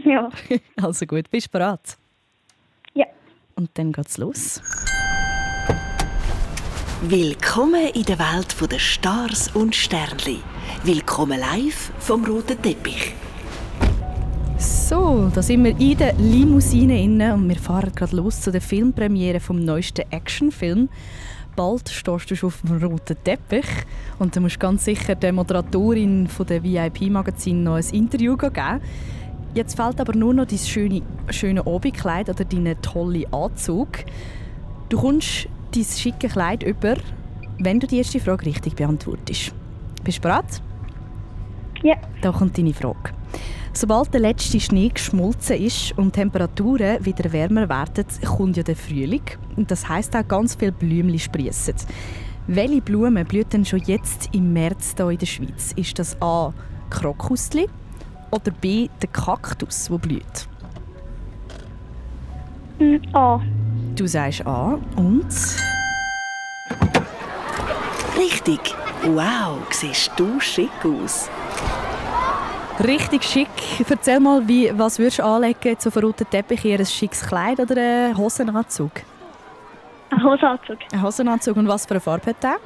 Ja. 0.03 0.31
Also 0.83 1.05
gut, 1.05 1.31
bist 1.31 1.49
du 1.49 1.51
bereit? 1.51 1.99
Ja. 2.95 3.05
Und 3.57 3.69
dann 3.75 3.93
geht's 3.93 4.17
los. 4.17 4.63
Willkommen 7.03 7.89
in 7.93 8.05
der 8.05 8.19
Welt 8.19 8.57
der 8.73 8.79
Stars 8.79 9.55
und 9.55 9.77
Sternli. 9.77 10.39
Willkommen 10.83 11.41
live 11.41 11.93
vom 11.99 12.25
roten 12.25 12.63
Teppich. 12.63 13.13
So, 14.57 15.31
da 15.35 15.43
sind 15.43 15.63
wir 15.63 15.79
in 15.79 15.99
der 15.99 16.15
Limousine 16.15 17.03
inne 17.03 17.35
und 17.35 17.47
wir 17.51 17.57
fahren 17.57 17.93
gerade 17.95 18.17
los 18.17 18.41
zu 18.41 18.51
der 18.51 18.63
Filmpremiere 18.63 19.41
vom 19.41 19.63
neuesten 19.63 20.11
Actionfilm. 20.11 20.89
Bald 21.57 21.89
stehst 21.89 22.31
du 22.31 22.37
schon 22.37 22.49
auf 22.49 22.61
dem 22.61 22.83
roten 22.85 23.17
Teppich 23.25 23.67
und 24.19 24.37
du 24.37 24.41
musst 24.41 24.61
ganz 24.61 24.85
sicher 24.85 25.15
der 25.15 25.33
Moderatorin 25.33 26.29
von 26.29 26.47
der 26.47 26.63
VIP-Magazin 26.63 27.65
noch 27.65 27.77
ein 27.77 27.85
Interview 27.93 28.37
geben. 28.37 28.81
Jetzt 29.55 29.75
fehlt 29.75 29.99
aber 29.99 30.15
nur 30.15 30.35
noch 30.35 30.47
dein 30.47 30.59
schöne, 30.59 31.01
schöne 31.31 31.67
Abendkleid 31.67 32.29
oder 32.29 32.45
dein 32.45 32.77
tolle 32.83 33.25
Anzug. 33.33 33.89
Du 34.91 34.99
kommst 35.01 35.49
dein 35.75 35.85
schicke 35.85 36.29
Kleid 36.29 36.63
über, 36.63 36.97
wenn 37.59 37.81
du 37.81 37.87
die 37.87 37.99
erste 37.99 38.21
Frage 38.21 38.45
richtig 38.45 38.77
beantwortest. 38.77 39.53
Bist 40.05 40.19
du 40.19 40.23
bereit? 40.23 40.61
Ja. 41.87 41.95
Da 42.21 42.33
kommt 42.33 42.59
deine 42.59 42.75
Frage. 42.75 43.13
Sobald 43.73 44.13
der 44.13 44.21
letzte 44.21 44.59
Schnee 44.59 44.89
geschmolzen 44.89 45.57
ist 45.57 45.97
und 45.97 46.17
die 46.17 46.21
Temperaturen 46.21 47.05
wieder 47.05 47.33
wärmer 47.33 47.69
werden, 47.69 48.05
kommt 48.25 48.57
ja 48.57 48.65
der 48.65 48.75
Frühling. 48.75 49.23
Und 49.55 49.71
das 49.71 49.89
heißt 49.89 50.17
auch 50.17 50.27
ganz 50.27 50.57
viele 50.57 50.73
Blümchen 50.73 51.21
sprießen. 51.21 51.75
Welche 52.49 52.81
Blumen 52.81 53.25
blühen 53.25 53.49
denn 53.53 53.65
schon 53.65 53.83
jetzt 53.87 54.31
im 54.35 54.53
März 54.53 54.95
hier 54.97 55.11
in 55.11 55.19
der 55.19 55.27
Schweiz? 55.27 55.73
Ist 55.77 55.97
das 56.01 56.21
A. 56.21 56.53
Krokusli 56.91 57.69
oder 58.33 58.51
B. 58.51 58.89
der 59.01 59.09
Kaktus, 59.11 59.87
der 59.89 59.99
blüht? 59.99 60.49
Mm, 62.81 62.97
A. 63.15 63.41
Du 63.95 64.09
sagst 64.09 64.45
A 64.45 64.77
und 64.97 65.33
Richtig. 68.19 68.75
Wow, 69.05 69.59
siehst 69.71 70.11
du 70.17 70.41
schick 70.41 70.71
aus. 70.85 71.29
Richtig 72.85 73.25
schick. 73.25 73.49
Erzähl 73.89 74.21
mal, 74.21 74.47
wie, 74.47 74.71
was 74.77 74.99
würdest 74.99 75.19
du 75.19 75.25
anlegen 75.25 75.59
jetzt 75.65 75.87
auf 75.87 75.97
einen 75.97 76.07
roten 76.07 76.29
Teppich? 76.29 76.65
Eher 76.65 76.79
ein 76.79 76.87
schickes 76.87 77.27
Kleid 77.27 77.59
oder 77.61 77.77
einen 77.77 78.17
Hosenanzug? 78.17 78.91
Ein 80.11 80.23
Hosenanzug. 80.23 80.79
Ein 80.93 81.03
Hosenanzug. 81.03 81.57
Und 81.57 81.69
was 81.69 81.85
für 81.87 81.93
eine 81.93 82.01
Farbe 82.01 82.27
hat 82.31 82.43
der? 82.43 82.57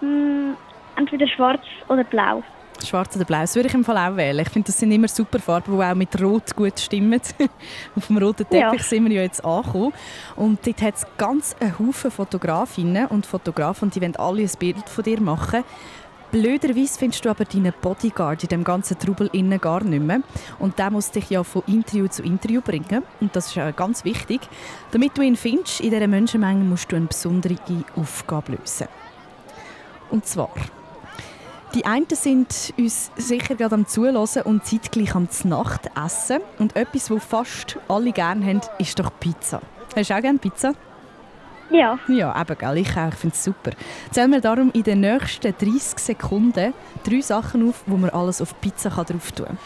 Mm, 0.00 0.54
entweder 0.96 1.26
schwarz 1.28 1.62
oder 1.88 2.04
blau. 2.04 2.42
Schwarz 2.84 3.16
oder 3.16 3.24
blau, 3.24 3.40
das 3.40 3.54
würde 3.54 3.68
ich 3.68 3.74
im 3.74 3.84
Fall 3.84 3.96
auch 3.96 4.16
wählen. 4.16 4.40
Ich 4.40 4.50
finde, 4.50 4.66
das 4.66 4.78
sind 4.78 4.92
immer 4.92 5.08
super 5.08 5.38
Farben, 5.38 5.78
die 5.78 5.82
auch 5.82 5.94
mit 5.94 6.20
Rot 6.20 6.54
gut 6.54 6.78
stimmen. 6.78 7.18
Auf 7.96 8.06
dem 8.08 8.18
roten 8.18 8.46
Teppich 8.46 8.80
Ja. 8.80 8.84
sind 8.84 9.08
wir 9.08 9.16
ja 9.16 9.22
jetzt 9.22 9.42
angekommen. 9.42 9.94
Und 10.36 10.66
dort 10.66 10.82
hat 10.82 10.94
es 10.96 11.06
ganz 11.16 11.56
einen 11.58 11.78
Haufen 11.78 12.10
Fotografinnen 12.10 13.06
und 13.06 13.24
Fotografen, 13.24 13.86
und 13.86 13.94
die 13.94 14.02
wollen 14.02 14.16
alle 14.16 14.42
ein 14.42 14.50
Bild 14.58 14.86
von 14.90 15.04
dir 15.04 15.20
machen. 15.22 15.64
Blöderweise 16.36 16.98
findest 16.98 17.24
du 17.24 17.30
aber 17.30 17.46
deinen 17.46 17.72
Bodyguard 17.80 18.42
in 18.42 18.50
dem 18.50 18.62
ganzen 18.62 18.98
Trubel 18.98 19.30
innen 19.32 19.58
gar 19.58 19.82
nicht 19.82 20.02
mehr. 20.02 20.20
Und 20.58 20.78
der 20.78 20.90
muss 20.90 21.10
dich 21.10 21.30
ja 21.30 21.42
von 21.42 21.62
Interview 21.66 22.08
zu 22.08 22.22
Interview 22.22 22.60
bringen. 22.60 23.04
Und 23.22 23.34
das 23.34 23.46
ist 23.46 23.54
ja 23.54 23.70
ganz 23.70 24.04
wichtig. 24.04 24.42
Damit 24.90 25.16
du 25.16 25.22
ihn 25.22 25.36
findest, 25.36 25.80
in 25.80 25.92
dieser 25.92 26.06
Menschenmenge 26.06 26.62
musst 26.62 26.92
du 26.92 26.96
eine 26.96 27.06
besondere 27.06 27.56
Aufgabe 27.96 28.52
lösen. 28.52 28.86
Und 30.10 30.26
zwar... 30.26 30.50
Die 31.74 31.86
einen 31.86 32.06
sind 32.10 32.74
uns 32.76 33.10
sicher 33.16 33.54
gerade 33.54 33.74
am 33.74 33.86
Zuhören 33.86 34.42
und 34.44 34.66
zeitgleich 34.66 35.14
am 35.14 35.28
Nacht 35.44 35.90
essen. 36.04 36.40
Und 36.58 36.76
etwas, 36.76 37.10
was 37.10 37.24
fast 37.24 37.78
alle 37.88 38.12
gerne 38.12 38.44
haben, 38.44 38.60
ist 38.78 38.98
doch 38.98 39.10
Pizza. 39.20 39.62
Hast 39.94 40.10
du 40.10 40.14
auch 40.14 40.20
gerne 40.20 40.38
Pizza? 40.38 40.74
Ja. 41.70 41.98
Ja, 42.08 42.40
eben, 42.40 42.58
gell? 42.58 42.76
ich 42.78 42.96
auch. 42.96 43.08
Ich 43.08 43.14
finde 43.14 43.34
es 43.34 43.44
super. 43.44 43.70
Zählen 44.10 44.30
wir 44.30 44.40
darum 44.40 44.70
in 44.72 44.82
den 44.82 45.00
nächsten 45.00 45.52
30 45.56 45.98
Sekunden 45.98 46.72
drei 47.04 47.20
Sachen 47.20 47.68
auf, 47.68 47.82
wo 47.86 47.96
man 47.96 48.10
alles 48.10 48.40
auf 48.40 48.60
Pizza 48.60 48.90
kann 48.90 49.06
drauf 49.06 49.32
tun 49.32 49.46
kann. 49.46 49.58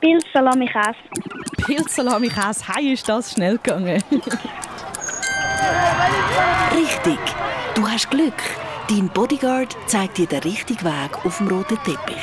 Pilz, 0.00 0.24
Salami, 0.32 0.66
Käse. 0.66 0.96
Pilzsalami, 1.64 2.28
Käse, 2.28 2.64
hey, 2.74 2.92
ist 2.92 3.08
das 3.08 3.32
schnell 3.32 3.56
gegangen. 3.58 4.02
Richtig. 6.74 7.18
Du 7.76 7.88
hast 7.88 8.10
Glück. 8.10 8.34
Dein 8.90 9.08
Bodyguard 9.08 9.76
zeigt 9.86 10.18
dir 10.18 10.26
den 10.26 10.40
richtigen 10.40 10.84
Weg 10.84 11.24
auf 11.24 11.38
dem 11.38 11.46
roten 11.46 11.78
Teppich. 11.84 12.16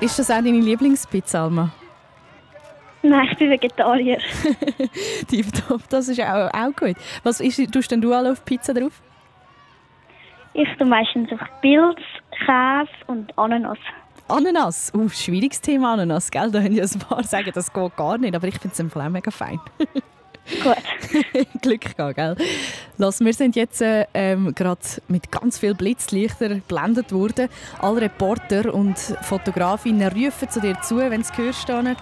ist 0.00 0.18
das 0.18 0.30
auch 0.30 0.36
deine 0.36 0.60
Lieblingspizza, 0.60 1.42
Alma? 1.44 1.70
Nein, 3.02 3.28
ich 3.30 3.38
bin 3.38 3.50
Vegetarier. 3.50 4.18
Tipptopp, 5.28 5.88
das 5.88 6.08
ist 6.08 6.20
auch, 6.20 6.50
auch 6.52 6.76
gut. 6.76 6.96
Was 7.24 7.40
ist, 7.40 7.72
tust 7.72 7.90
denn 7.90 8.00
du 8.00 8.12
alle 8.12 8.30
auf 8.32 8.44
Pizza 8.44 8.72
drauf? 8.72 9.02
Ich 10.54 10.68
tue 10.78 10.86
meistens 10.86 11.32
auf 11.32 11.40
Pilz, 11.60 11.98
Käse 12.44 12.90
und 13.06 13.36
Ananas. 13.36 13.78
Ananas, 14.28 14.92
uh, 14.94 15.08
schwieriges 15.08 15.60
Thema 15.60 15.94
Ananas, 15.94 16.30
gell? 16.30 16.50
Da 16.50 16.62
haben 16.62 16.72
ja 16.72 16.84
ein 16.84 16.98
paar 17.00 17.24
sagen, 17.24 17.50
das 17.52 17.72
geht 17.72 17.96
gar 17.96 18.18
nicht, 18.18 18.34
aber 18.34 18.46
ich 18.46 18.58
finde 18.58 18.72
es 18.72 18.80
im 18.80 18.90
Fall 18.90 19.06
auch 19.06 19.10
mega 19.10 19.30
fein. 19.30 19.60
Gut. 20.62 20.76
Glück 21.62 21.96
gehabt, 21.96 22.16
gell? 22.16 22.36
Lass, 22.98 23.20
wir 23.20 23.32
sind 23.32 23.56
jetzt 23.56 23.80
äh, 23.80 24.06
ähm, 24.14 24.54
gerade 24.54 24.80
mit 25.08 25.30
ganz 25.30 25.58
viel 25.58 25.74
Blitzlichter 25.74 26.48
geblendet 26.48 27.12
worden. 27.12 27.48
Alle 27.80 28.02
Reporter 28.02 28.74
und 28.74 28.98
Fotografinnen 28.98 30.08
rufen 30.08 30.48
zu 30.48 30.60
dir 30.60 30.80
zu, 30.82 30.98
wenn 30.98 31.22
sie 31.22 31.32
da 31.66 31.82
nicht. 31.82 32.00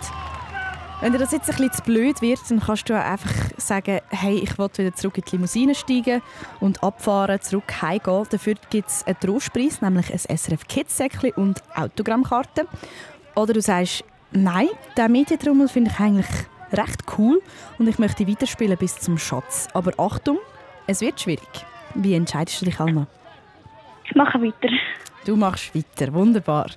Wenn 1.01 1.13
dir 1.13 1.19
das 1.19 1.33
jetzt 1.33 1.49
ein 1.49 1.57
bisschen 1.57 1.73
zu 1.73 1.83
blöd 1.85 2.21
wird, 2.21 2.39
dann 2.51 2.61
kannst 2.61 2.91
du 2.91 2.95
einfach 2.95 3.33
sagen, 3.57 4.01
hey, 4.11 4.35
ich 4.35 4.59
will 4.59 4.69
wieder 4.77 4.95
zurück 4.95 5.17
in 5.17 5.25
die 5.25 5.37
Limousine 5.37 5.75
steigen 5.75 6.21
und 6.61 6.83
abfahren, 6.83 7.41
zurück 7.41 7.81
heimgehen. 7.81 8.27
Dafür 8.31 8.55
gibt 8.69 8.89
es 8.89 9.07
einen 9.07 9.19
Trostpreis, 9.19 9.81
nämlich 9.81 10.13
ein 10.13 10.37
SRF 10.37 10.69
Kids-Säckchen 10.69 11.33
und 11.37 11.63
Autogrammkarten. 11.75 12.69
Oder 13.35 13.55
du 13.55 13.63
sagst, 13.63 14.05
nein, 14.31 14.69
diesen 14.95 15.13
Medientrommel 15.13 15.69
finde 15.69 15.91
ich 15.91 15.99
eigentlich 15.99 16.27
recht 16.71 17.03
cool 17.17 17.41
und 17.79 17.89
ich 17.89 17.99
möchte 17.99 18.29
weiterspielen 18.29 18.77
bis 18.77 18.97
zum 18.99 19.17
Schatz. 19.17 19.69
Aber 19.73 19.93
Achtung, 19.99 20.39
es 20.87 21.01
wird 21.01 21.19
schwierig. 21.19 21.49
Wie 21.95 22.13
entscheidest 22.13 22.61
du 22.61 22.67
dich, 22.67 22.79
Alma? 22.79 23.07
Ich 24.05 24.15
mache 24.15 24.39
weiter. 24.43 24.69
Du 25.25 25.37
machst 25.37 25.75
weiter, 25.75 26.13
wunderbar. 26.15 26.71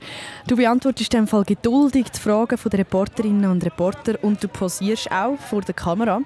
Du 0.48 0.58
beantwortest 0.58 1.14
in 1.14 1.22
dem 1.22 1.28
Fall 1.28 1.46
geduldig 1.46 2.08
die 2.10 2.20
Fragen 2.20 2.60
der 2.64 2.80
Reporterinnen 2.80 3.50
und 3.50 3.66
Reporter 3.66 4.22
und 4.22 4.44
du 4.44 4.48
posierst 4.50 5.12
auch 5.12 5.38
vor 5.38 5.62
der 5.62 5.74
Kamera. 5.74 6.20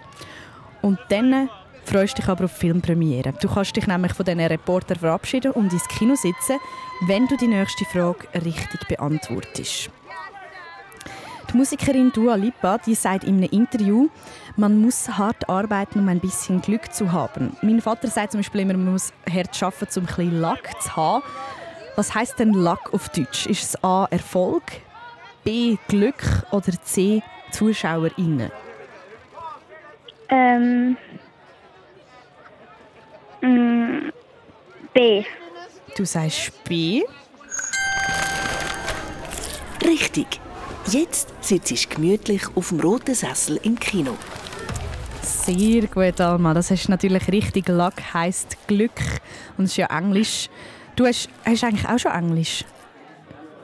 Und 0.81 0.97
dann 1.09 1.49
freust 1.85 2.17
du 2.17 2.21
dich 2.21 2.29
aber 2.29 2.45
auf 2.45 2.53
die 2.55 2.59
Filmpremiere. 2.61 3.33
Du 3.39 3.47
kannst 3.47 3.75
dich 3.75 3.85
nämlich 3.85 4.13
von 4.13 4.25
diesen 4.25 4.41
Reportern 4.41 4.97
verabschieden 4.97 5.51
und 5.51 5.71
ins 5.71 5.87
Kino 5.87 6.15
sitzen, 6.15 6.57
wenn 7.05 7.27
du 7.27 7.37
die 7.37 7.47
nächste 7.47 7.85
Frage 7.85 8.27
richtig 8.33 8.87
beantwortest. 8.87 9.91
Die 11.51 11.57
Musikerin 11.57 12.11
Dua 12.11 12.35
Lipa 12.35 12.77
die 12.79 12.95
sagt 12.95 13.23
in 13.23 13.37
einem 13.37 13.49
Interview, 13.51 14.09
man 14.57 14.81
muss 14.81 15.07
hart 15.07 15.47
arbeiten, 15.47 15.99
um 15.99 16.09
ein 16.09 16.19
bisschen 16.19 16.61
Glück 16.61 16.91
zu 16.91 17.11
haben. 17.13 17.55
Mein 17.61 17.79
Vater 17.79 18.09
sagt 18.09 18.31
zum 18.33 18.39
Beispiel 18.39 18.61
immer, 18.61 18.73
man 18.73 18.91
muss 18.93 19.13
hart 19.31 19.63
arbeiten, 19.63 19.99
um 19.99 20.05
ein 20.05 20.07
bisschen 20.07 20.41
Luck 20.41 20.81
zu 20.81 20.95
haben. 20.95 21.23
Was 21.97 22.13
heißt 22.13 22.37
denn 22.37 22.53
Luck 22.53 22.93
auf 22.93 23.09
Deutsch? 23.09 23.47
Ist 23.47 23.63
es 23.63 23.83
A. 23.83 24.05
Erfolg, 24.11 24.61
B. 25.43 25.77
Glück 25.87 26.23
oder 26.51 26.71
C. 26.83 27.23
ZuschauerInnen? 27.49 28.51
Ähm. 30.29 30.95
Mm, 33.41 34.11
B. 34.93 35.25
Du 35.95 36.05
sagst 36.05 36.63
B. 36.65 37.01
Richtig. 39.83 40.39
Jetzt 40.91 41.33
sitzt 41.43 41.71
du 41.71 41.95
gemütlich 41.95 42.43
auf 42.55 42.69
dem 42.69 42.79
roten 42.79 43.15
Sessel 43.15 43.59
im 43.63 43.79
Kino. 43.79 44.15
Sehr 45.23 45.87
gut, 45.87 46.21
Alma. 46.21 46.53
Das 46.53 46.69
ist 46.69 46.89
natürlich 46.89 47.27
richtig. 47.29 47.67
Luck 47.69 47.95
heisst 48.13 48.55
Glück 48.67 49.01
und 49.57 49.65
es 49.65 49.71
ist 49.71 49.77
ja 49.77 49.87
Englisch. 49.87 50.47
Du 50.97 51.05
hast, 51.05 51.29
hast 51.45 51.63
eigentlich 51.63 51.87
auch 51.87 51.99
schon 51.99 52.11
Englisch? 52.11 52.65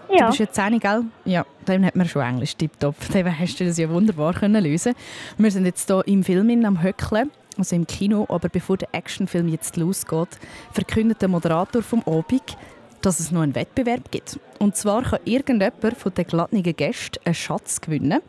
Du 0.07 0.15
Ja. 0.15 0.27
bist 0.27 0.39
ja 0.39 0.51
10, 0.51 0.79
gell? 0.79 1.03
Ja, 1.25 1.45
dann 1.65 1.83
hat 1.83 1.95
man 1.95 2.07
schon 2.07 2.21
Englisch, 2.21 2.55
tipptopp. 2.55 2.95
Dann 3.11 3.39
hast 3.39 3.59
du 3.59 3.65
das 3.65 3.77
ja 3.79 3.89
wunderbar 3.89 4.33
können 4.33 4.63
lösen 4.63 4.93
Wir 5.39 5.49
sind 5.49 5.65
jetzt 5.65 5.87
hier 5.89 6.07
im 6.07 6.23
Film 6.23 6.63
am 6.63 6.83
Höckle, 6.83 7.25
also 7.57 7.75
im 7.75 7.87
Kino, 7.87 8.27
aber 8.29 8.49
bevor 8.49 8.77
der 8.77 8.89
Actionfilm 8.91 9.47
jetzt 9.47 9.77
losgeht, 9.77 10.27
verkündet 10.71 11.23
der 11.23 11.29
Moderator 11.29 11.81
vom 11.81 12.03
Abend, 12.05 12.55
dass 13.01 13.19
es 13.19 13.31
noch 13.31 13.41
einen 13.41 13.55
Wettbewerb 13.55 14.11
gibt. 14.11 14.39
Und 14.59 14.75
zwar 14.75 15.01
kann 15.01 15.19
irgendjemand 15.25 15.97
von 15.97 16.13
den 16.13 16.27
geladenen 16.27 16.61
Gästen 16.63 17.19
einen 17.25 17.33
Schatz 17.33 17.81
gewinnen. 17.81 18.21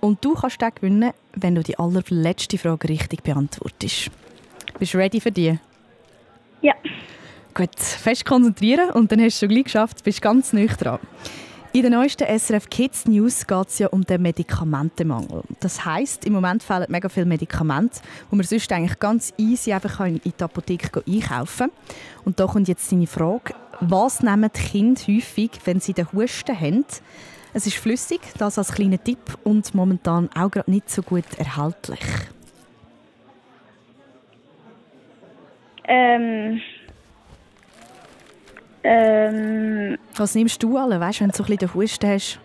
Und 0.00 0.22
du 0.22 0.34
kannst 0.34 0.60
den 0.60 0.74
gewinnen, 0.74 1.12
wenn 1.32 1.54
du 1.54 1.62
die 1.62 1.78
allerletzte 1.78 2.58
Frage 2.58 2.90
richtig 2.90 3.22
beantwortest. 3.22 4.10
Bist 4.78 4.92
du 4.92 4.98
ready 4.98 5.20
für 5.20 5.32
die? 5.32 5.58
Ja. 6.60 6.74
Gut, 7.54 7.78
fest 7.78 8.24
konzentrieren 8.24 8.90
und 8.90 9.10
dann 9.10 9.20
hast 9.20 9.24
du 9.24 9.26
es 9.26 9.38
schon 9.40 9.48
gleich 9.48 9.64
geschafft, 9.64 10.04
bist 10.04 10.22
ganz 10.22 10.52
nüch 10.52 10.72
dran. 10.74 11.00
In 11.72 11.82
den 11.82 11.92
neuesten 11.92 12.26
SRF 12.26 12.68
Kids 12.68 13.06
News 13.06 13.46
geht 13.46 13.68
es 13.68 13.78
ja 13.78 13.88
um 13.88 14.04
den 14.04 14.22
Medikamentenmangel. 14.22 15.42
Das 15.60 15.84
heisst, 15.84 16.24
im 16.24 16.32
Moment 16.32 16.64
fehlen 16.64 16.86
mega 16.88 17.08
viele 17.08 17.26
Medikamente, 17.26 18.00
die 18.30 18.36
man 18.36 18.44
sonst 18.44 18.72
eigentlich 18.72 18.98
ganz 18.98 19.32
easy 19.36 19.72
einfach 19.72 20.00
in 20.06 20.20
die 20.24 20.42
Apotheke 20.42 21.02
einkaufen 21.06 21.70
kann. 21.70 22.24
Und 22.24 22.40
da 22.40 22.46
kommt 22.46 22.66
jetzt 22.66 22.90
deine 22.90 23.06
Frage, 23.06 23.54
was 23.80 24.20
nehmen 24.20 24.50
die 24.54 24.60
Kinder 24.60 25.00
häufig, 25.06 25.50
wenn 25.64 25.78
sie 25.78 25.92
den 25.92 26.12
Husten 26.12 26.58
haben? 26.58 26.84
Es 27.52 27.66
ist 27.66 27.76
flüssig, 27.76 28.20
das 28.38 28.58
als 28.58 28.72
kleiner 28.72 29.02
Tipp 29.02 29.38
und 29.44 29.72
momentan 29.72 30.28
auch 30.34 30.50
gerade 30.50 30.70
nicht 30.70 30.90
so 30.90 31.02
gut 31.02 31.24
erhältlich. 31.38 32.00
Ähm. 35.84 36.60
Ähm. 38.82 39.98
Was 40.16 40.34
nimmst 40.34 40.62
du 40.62 40.76
alle, 40.76 40.98
weißt, 40.98 41.20
wenn 41.20 41.28
du 41.28 41.36
so 41.36 41.42
ein 41.42 41.46
bisschen 41.46 41.58
den 41.68 41.74
Husten 41.74 42.10
hast? 42.10 42.40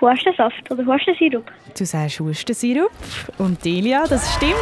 Hustensaft 0.00 0.70
oder 0.70 0.84
Hustensirup. 0.84 1.50
Du 1.76 1.84
sagst 1.84 2.20
Hustensirup 2.20 2.90
und 3.38 3.64
Delia, 3.64 4.04
das 4.06 4.34
stimmt. 4.34 4.54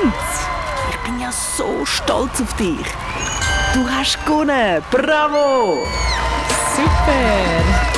Ich 0.90 0.96
bin 0.98 1.20
ja 1.20 1.32
so 1.32 1.84
stolz 1.84 2.40
auf 2.40 2.56
dich. 2.56 2.86
Du 3.74 3.88
hast 3.90 4.24
gewonnen. 4.24 4.82
Bravo! 4.90 5.84
Super! 6.76 7.93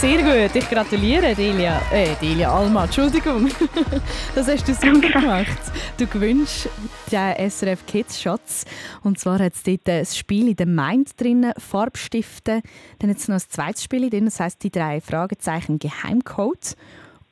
Sehr 0.00 0.18
gut, 0.18 0.54
ich 0.54 0.68
gratuliere 0.68 1.34
Delia. 1.34 1.80
Äh, 1.90 2.16
Delia 2.20 2.54
Alma, 2.54 2.84
Entschuldigung. 2.84 3.50
Das 4.34 4.46
hast 4.46 4.68
du 4.68 4.74
super 4.74 5.08
gemacht. 5.08 5.58
Du 5.96 6.06
gewünscht 6.06 6.68
den 7.10 7.50
SRF 7.50 7.86
Kids 7.86 8.20
Schatz. 8.20 8.66
Und 9.02 9.18
zwar 9.18 9.38
hat 9.38 9.54
es 9.54 9.62
dort 9.62 9.88
ein 9.88 10.04
Spiel 10.04 10.48
in 10.48 10.56
der 10.56 10.66
Mind 10.66 11.18
drin, 11.18 11.50
Farbstifte. 11.56 12.60
Dann 12.98 13.10
hat 13.10 13.16
es 13.16 13.28
noch 13.28 13.36
ein 13.36 13.42
zweites 13.48 13.84
Spiel 13.84 14.10
drin, 14.10 14.26
das 14.26 14.38
heisst 14.38 14.62
die 14.62 14.70
drei 14.70 15.00
Fragezeichen 15.00 15.78
Geheimcode. 15.78 16.76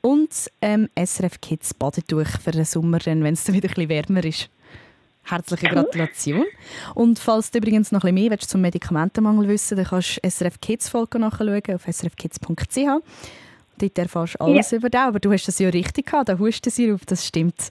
Und 0.01 0.49
ähm, 0.63 0.89
SRF 0.97 1.41
Kids 1.41 1.75
Badetuch 1.75 2.39
für 2.43 2.51
den 2.51 2.65
Sommer, 2.65 2.97
wenn 3.03 3.25
es 3.25 3.43
dann 3.43 3.53
wieder 3.53 3.69
ein 3.69 3.75
bisschen 3.75 3.89
wärmer 3.89 4.25
ist. 4.25 4.49
Herzliche 5.25 5.67
Gratulation. 5.67 6.45
Und 6.93 7.19
falls 7.19 7.51
du 7.51 7.57
übrigens 7.57 7.91
noch 7.91 8.03
ein 8.03 8.13
bisschen 8.13 8.29
mehr 8.29 8.31
willst 8.31 8.49
zum 8.49 8.61
Medikamentenmangel 8.61 9.47
wissen 9.47 9.75
dann 9.75 9.85
kannst 9.85 10.19
du 10.23 10.29
SRF 10.29 10.59
Kids 10.61 10.89
Folge 10.89 11.19
nachschauen 11.19 11.61
auf 11.73 11.85
srfkids.ch. 11.87 12.77
Dort 13.77 13.97
erfährst 13.97 14.35
du 14.35 14.43
alles 14.43 14.71
über 14.71 14.89
dich. 14.89 14.99
Aber 14.99 15.19
du 15.19 15.31
hast 15.31 15.47
das 15.47 15.59
ja 15.59 15.69
richtig 15.69 16.05
gehabt, 16.05 16.29
da 16.29 16.37
Hustensirup, 16.37 17.05
das 17.07 17.25
stimmt. 17.25 17.69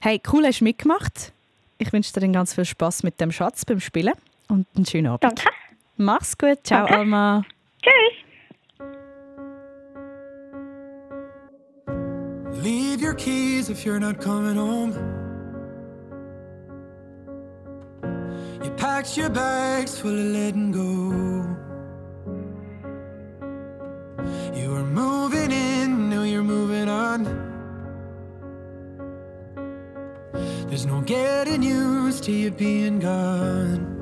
Hey, 0.00 0.20
cool, 0.32 0.44
hast 0.46 0.60
du 0.60 0.64
mitgemacht. 0.64 1.32
Ich 1.78 1.92
wünsche 1.92 2.12
dir 2.12 2.20
dann 2.20 2.32
ganz 2.32 2.54
viel 2.54 2.64
Spass 2.64 3.02
mit 3.02 3.20
dem 3.20 3.32
Schatz 3.32 3.64
beim 3.64 3.80
Spielen 3.80 4.12
und 4.48 4.66
einen 4.76 4.86
schönen 4.86 5.08
Abend. 5.08 5.24
Danke. 5.24 5.50
Mach's 5.96 6.36
gut. 6.36 6.58
Ciao, 6.64 6.86
Danke. 6.86 6.98
Alma. 6.98 7.44
Tschüss. 7.82 8.30
Leave 12.62 13.00
your 13.02 13.14
keys 13.14 13.70
if 13.70 13.86
you're 13.86 14.00
not 14.00 14.20
coming 14.20 14.56
home. 14.56 15.19
You 18.62 18.70
packed 18.72 19.16
your 19.16 19.30
bags 19.30 19.98
full 19.98 20.10
of 20.10 20.26
letting 20.36 20.70
go. 20.70 21.50
You 24.54 24.70
were 24.70 24.84
moving 24.84 25.50
in, 25.50 26.10
now 26.10 26.24
you're 26.24 26.42
moving 26.42 26.88
on. 26.88 27.24
There's 30.68 30.84
no 30.84 31.00
getting 31.00 31.62
used 31.62 32.24
to 32.24 32.32
you 32.32 32.50
being 32.50 32.98
gone. 32.98 33.96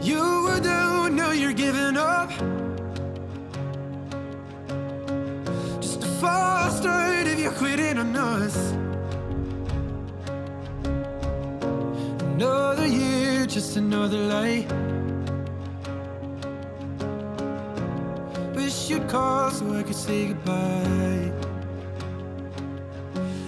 You 0.00 0.44
were 0.44 0.60
down, 0.60 1.16
now 1.16 1.32
you're 1.32 1.52
giving 1.52 1.96
up. 1.96 2.30
Just 5.80 6.04
a 6.04 6.06
false 6.20 6.76
start 6.78 7.26
if 7.26 7.40
you're 7.40 7.52
quitting 7.52 7.98
on 7.98 8.14
us. 8.16 8.81
Another 12.34 12.86
year, 12.86 13.46
just 13.46 13.76
another 13.76 14.16
lie. 14.16 14.66
Wish 18.54 18.88
you'd 18.88 19.06
call 19.06 19.50
so 19.50 19.74
I 19.74 19.82
could 19.82 19.94
say 19.94 20.28
goodbye. 20.28 21.30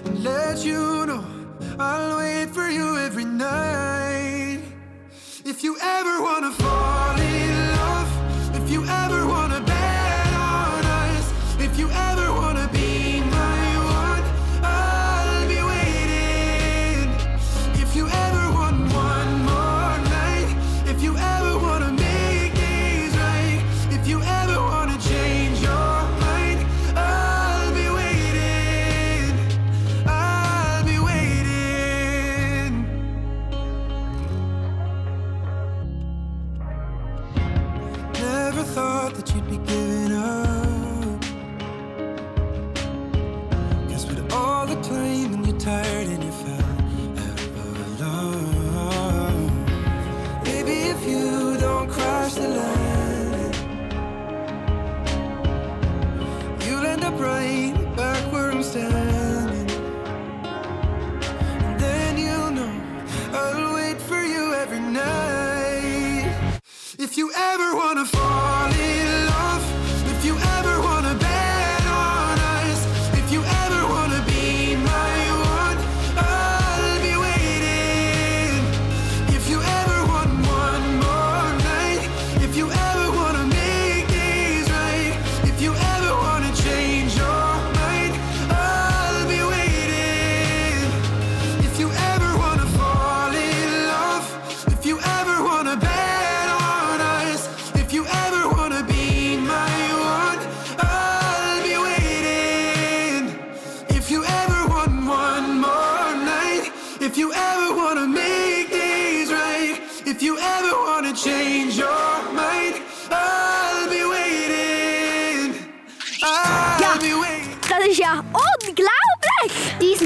And 0.05 0.23
let 0.23 0.65
you 0.65 1.07
know 1.07 1.25
I'll 1.79 2.19
wait 2.19 2.51
for 2.51 2.69
you 2.69 2.99
every 2.99 3.25
night. 3.25 4.61
If 5.47 5.65
you 5.65 5.79
ever 5.81 6.23
wanna 6.23 6.53
fall 6.53 7.19
in 7.19 7.54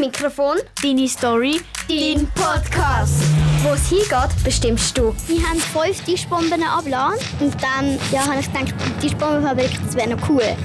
Mikrofon, 0.08 0.56
deine 0.82 1.06
Story, 1.06 1.60
dein 1.86 2.26
Podcast. 2.28 3.22
Wo 3.62 3.74
es 3.74 3.90
hingeht, 3.90 4.42
bestimmst 4.42 4.96
du. 4.96 5.14
Wir 5.26 5.46
haben 5.46 5.60
fünf 5.60 6.02
Tischbomben 6.02 6.62
abgeladen 6.62 7.18
und 7.40 7.54
dann 7.62 7.98
ja, 8.10 8.26
habe 8.26 8.40
ich 8.40 8.50
gedacht, 8.50 8.72
die 8.86 9.08
Tischbombenfabrik, 9.08 9.70
das 9.84 9.96
wäre 9.96 10.16
noch 10.16 10.28
cool. 10.30 10.42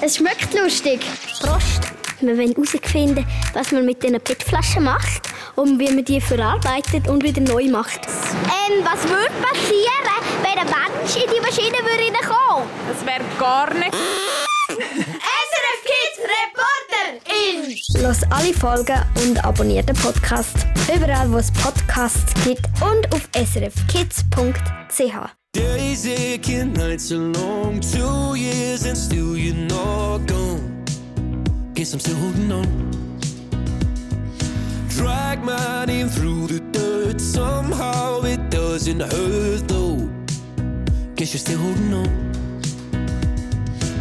es 0.00 0.16
schmeckt 0.16 0.52
lustig. 0.52 1.06
Prost! 1.40 1.82
wir 2.20 2.38
wollen 2.38 2.52
herausfinden 2.52 3.26
was 3.52 3.70
man 3.70 3.84
mit 3.84 4.02
diesen 4.02 4.20
PET-Flaschen 4.20 4.82
macht 4.82 5.28
und 5.54 5.78
wie 5.78 5.92
man 5.92 6.04
die 6.04 6.20
verarbeitet 6.20 7.06
und 7.06 7.22
wieder 7.22 7.40
neu 7.40 7.68
macht. 7.68 8.00
Ähm, 8.06 8.82
was 8.82 9.04
würde 9.08 9.32
passieren, 9.40 10.10
wenn 10.42 10.58
ein 10.58 10.66
Mensch 10.66 11.14
in 11.14 11.30
die 11.32 11.40
Maschine 11.40 11.78
würde 11.78 12.02
reinkommen? 12.02 12.68
Das 12.88 13.06
wäre 13.06 13.22
gar 13.38 13.72
nicht. 13.74 13.94
In! 17.26 17.76
Los 18.02 18.22
alle 18.30 18.52
Folgen 18.52 19.00
und 19.22 19.44
abonniert 19.44 19.88
den 19.88 19.96
Podcast. 19.96 20.66
Überall, 20.94 21.30
wo 21.32 21.38
es 21.38 21.50
Podcasts 21.52 22.34
gibt 22.44 22.66
und 22.80 23.12
auf 23.14 23.28
srfkids.ch. 23.34 25.14
Days 25.52 26.06
aching, 26.06 26.72
nights 26.72 27.12
are 27.12 27.20
long, 27.20 27.80
two 27.80 28.34
years 28.34 28.84
and 28.86 28.96
still 28.96 29.36
you're 29.36 29.54
not 29.54 30.26
gone. 30.26 30.84
Guess 31.74 31.94
I'm 31.94 32.00
still 32.00 32.16
holding 32.16 32.50
on. 32.50 32.66
Drag 34.88 35.42
my 35.44 35.84
name 35.86 36.08
through 36.08 36.48
the 36.48 36.60
dirt, 36.72 37.20
somehow 37.20 38.22
it 38.24 38.50
doesn't 38.50 39.00
hurt 39.00 39.68
though. 39.68 40.08
Guess 41.14 41.34
you're 41.34 41.40
still 41.40 41.58
holding 41.58 41.94
on. 41.94 42.43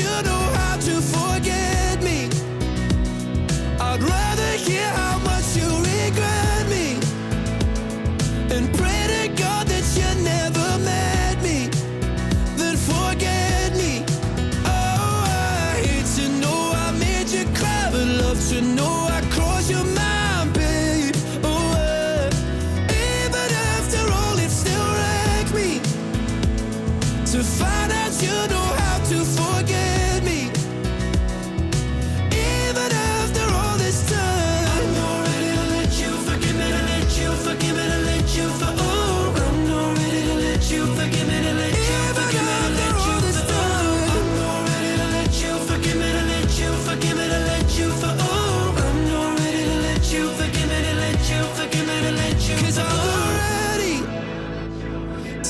you 0.00 0.22
know 0.22 0.49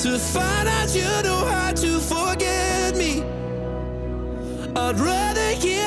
to 0.02 0.18
find 0.18 0.66
out 0.66 0.94
you 0.94 1.02
know 1.22 1.44
how 1.44 1.72
to 1.72 2.00
forget 2.00 2.96
me. 2.96 3.20
I'd 4.74 4.98
rather 4.98 5.50
hear 5.50 5.79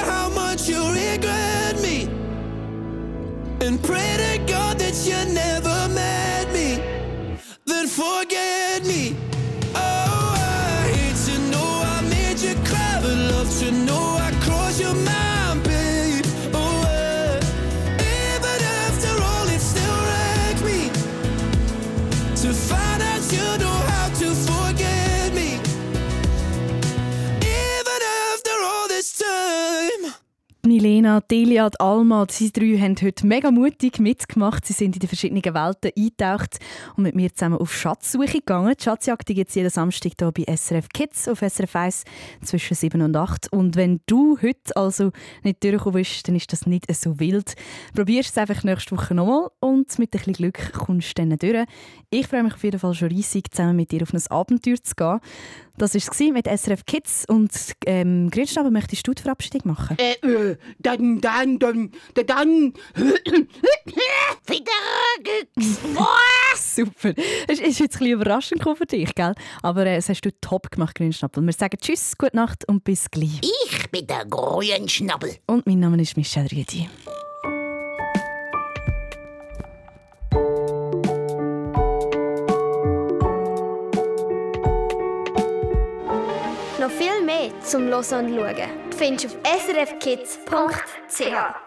Milena, 30.83 31.21
Delia 31.21 31.69
Alma, 31.79 32.27
sie 32.29 32.51
drei 32.51 32.77
haben 32.77 32.97
heute 33.01 33.25
mega 33.25 33.51
mutig 33.51 33.99
mitgemacht. 33.99 34.65
Sie 34.65 34.73
sind 34.73 34.97
in 34.97 34.99
die 34.99 35.07
verschiedenen 35.07 35.41
Welten 35.41 35.91
eingetaucht 35.95 36.59
und 36.97 37.03
mit 37.03 37.15
mir 37.15 37.33
zusammen 37.33 37.57
auf 37.57 37.73
Schatzsuche 37.73 38.39
gegangen. 38.39 38.75
Die 38.77 38.83
Schatzjagd 38.83 39.27
gibt 39.27 39.47
es 39.47 39.55
jeden 39.55 39.69
Samstag 39.69 40.11
hier 40.19 40.31
bei 40.33 40.43
SRF 40.43 40.89
Kids 40.89 41.29
auf 41.29 41.39
SRF 41.39 41.73
1 41.73 42.03
zwischen 42.43 42.75
7 42.75 43.01
und 43.01 43.15
8. 43.15 43.53
Und 43.53 43.77
wenn 43.77 44.01
du 44.07 44.37
heute 44.41 44.75
also 44.75 45.11
nicht 45.43 45.63
durchgekommen 45.63 46.01
bist, 46.01 46.27
dann 46.27 46.35
ist 46.35 46.51
das 46.51 46.67
nicht 46.67 46.93
so 46.93 47.17
wild. 47.17 47.55
Probier 47.95 48.19
es 48.19 48.37
einfach 48.37 48.65
nächste 48.65 48.97
Woche 48.97 49.15
nochmal 49.15 49.51
und 49.61 49.97
mit 49.99 50.09
ein 50.09 50.17
bisschen 50.17 50.33
Glück 50.33 50.73
kommst 50.73 51.17
du 51.17 51.25
dann 51.25 51.37
durch. 51.39 51.65
Ich 52.09 52.27
freue 52.27 52.43
mich 52.43 52.55
auf 52.55 52.63
jeden 52.63 52.79
Fall 52.79 52.93
schon 52.93 53.07
riesig, 53.07 53.51
zusammen 53.51 53.77
mit 53.77 53.91
dir 53.91 54.01
auf 54.03 54.13
ein 54.13 54.21
Abenteuer 54.29 54.83
zu 54.83 54.95
gehen. 54.95 55.19
Das 55.75 55.95
war 55.95 56.01
es 56.01 56.19
mit 56.19 56.45
SRF 56.45 56.85
Kids 56.85 57.25
und 57.27 57.51
ähm, 57.87 58.29
Grünschnabel, 58.29 58.69
möchtest 58.69 59.07
du 59.07 59.13
die 59.13 59.23
Verabschiedung 59.23 59.61
machen? 59.65 59.97
Äh, 59.97 60.13
äh, 60.25 60.57
dann, 60.77 61.19
dann, 61.19 61.57
dann, 61.57 61.91
dann, 62.13 62.25
dann. 62.27 62.73
Super. 66.55 67.13
Es 67.47 67.59
ist 67.59 67.79
jetzt 67.79 67.95
ein 67.95 67.99
bisschen 67.99 68.13
überraschend 68.13 68.63
für 68.63 68.85
dich, 68.85 69.15
gell? 69.15 69.33
Aber 69.63 69.85
äh, 69.87 69.95
das 69.95 70.09
hast 70.09 70.21
du 70.21 70.29
top 70.41 70.69
gemacht, 70.69 70.93
Grünschnabel. 70.95 71.43
Wir 71.43 71.53
sagen 71.53 71.77
Tschüss, 71.81 72.17
gute 72.19 72.35
Nacht 72.35 72.67
und 72.67 72.83
bis 72.83 73.09
gleich. 73.09 73.41
Ich 73.41 73.89
bin 73.89 74.05
der 74.05 74.25
Grünschnabel. 74.25 75.37
Und 75.47 75.65
mein 75.65 75.79
Name 75.79 75.99
ist 75.99 76.15
Michelle 76.17 76.51
Rüdi. 76.51 76.87
Mehr 87.33 87.59
zum 87.61 87.87
Hören 87.87 88.25
und 88.25 88.35
Schauen 88.35 88.55
findest 88.97 89.25
du 89.25 89.27
auf 89.27 89.61
srfkids.ch. 89.65 91.62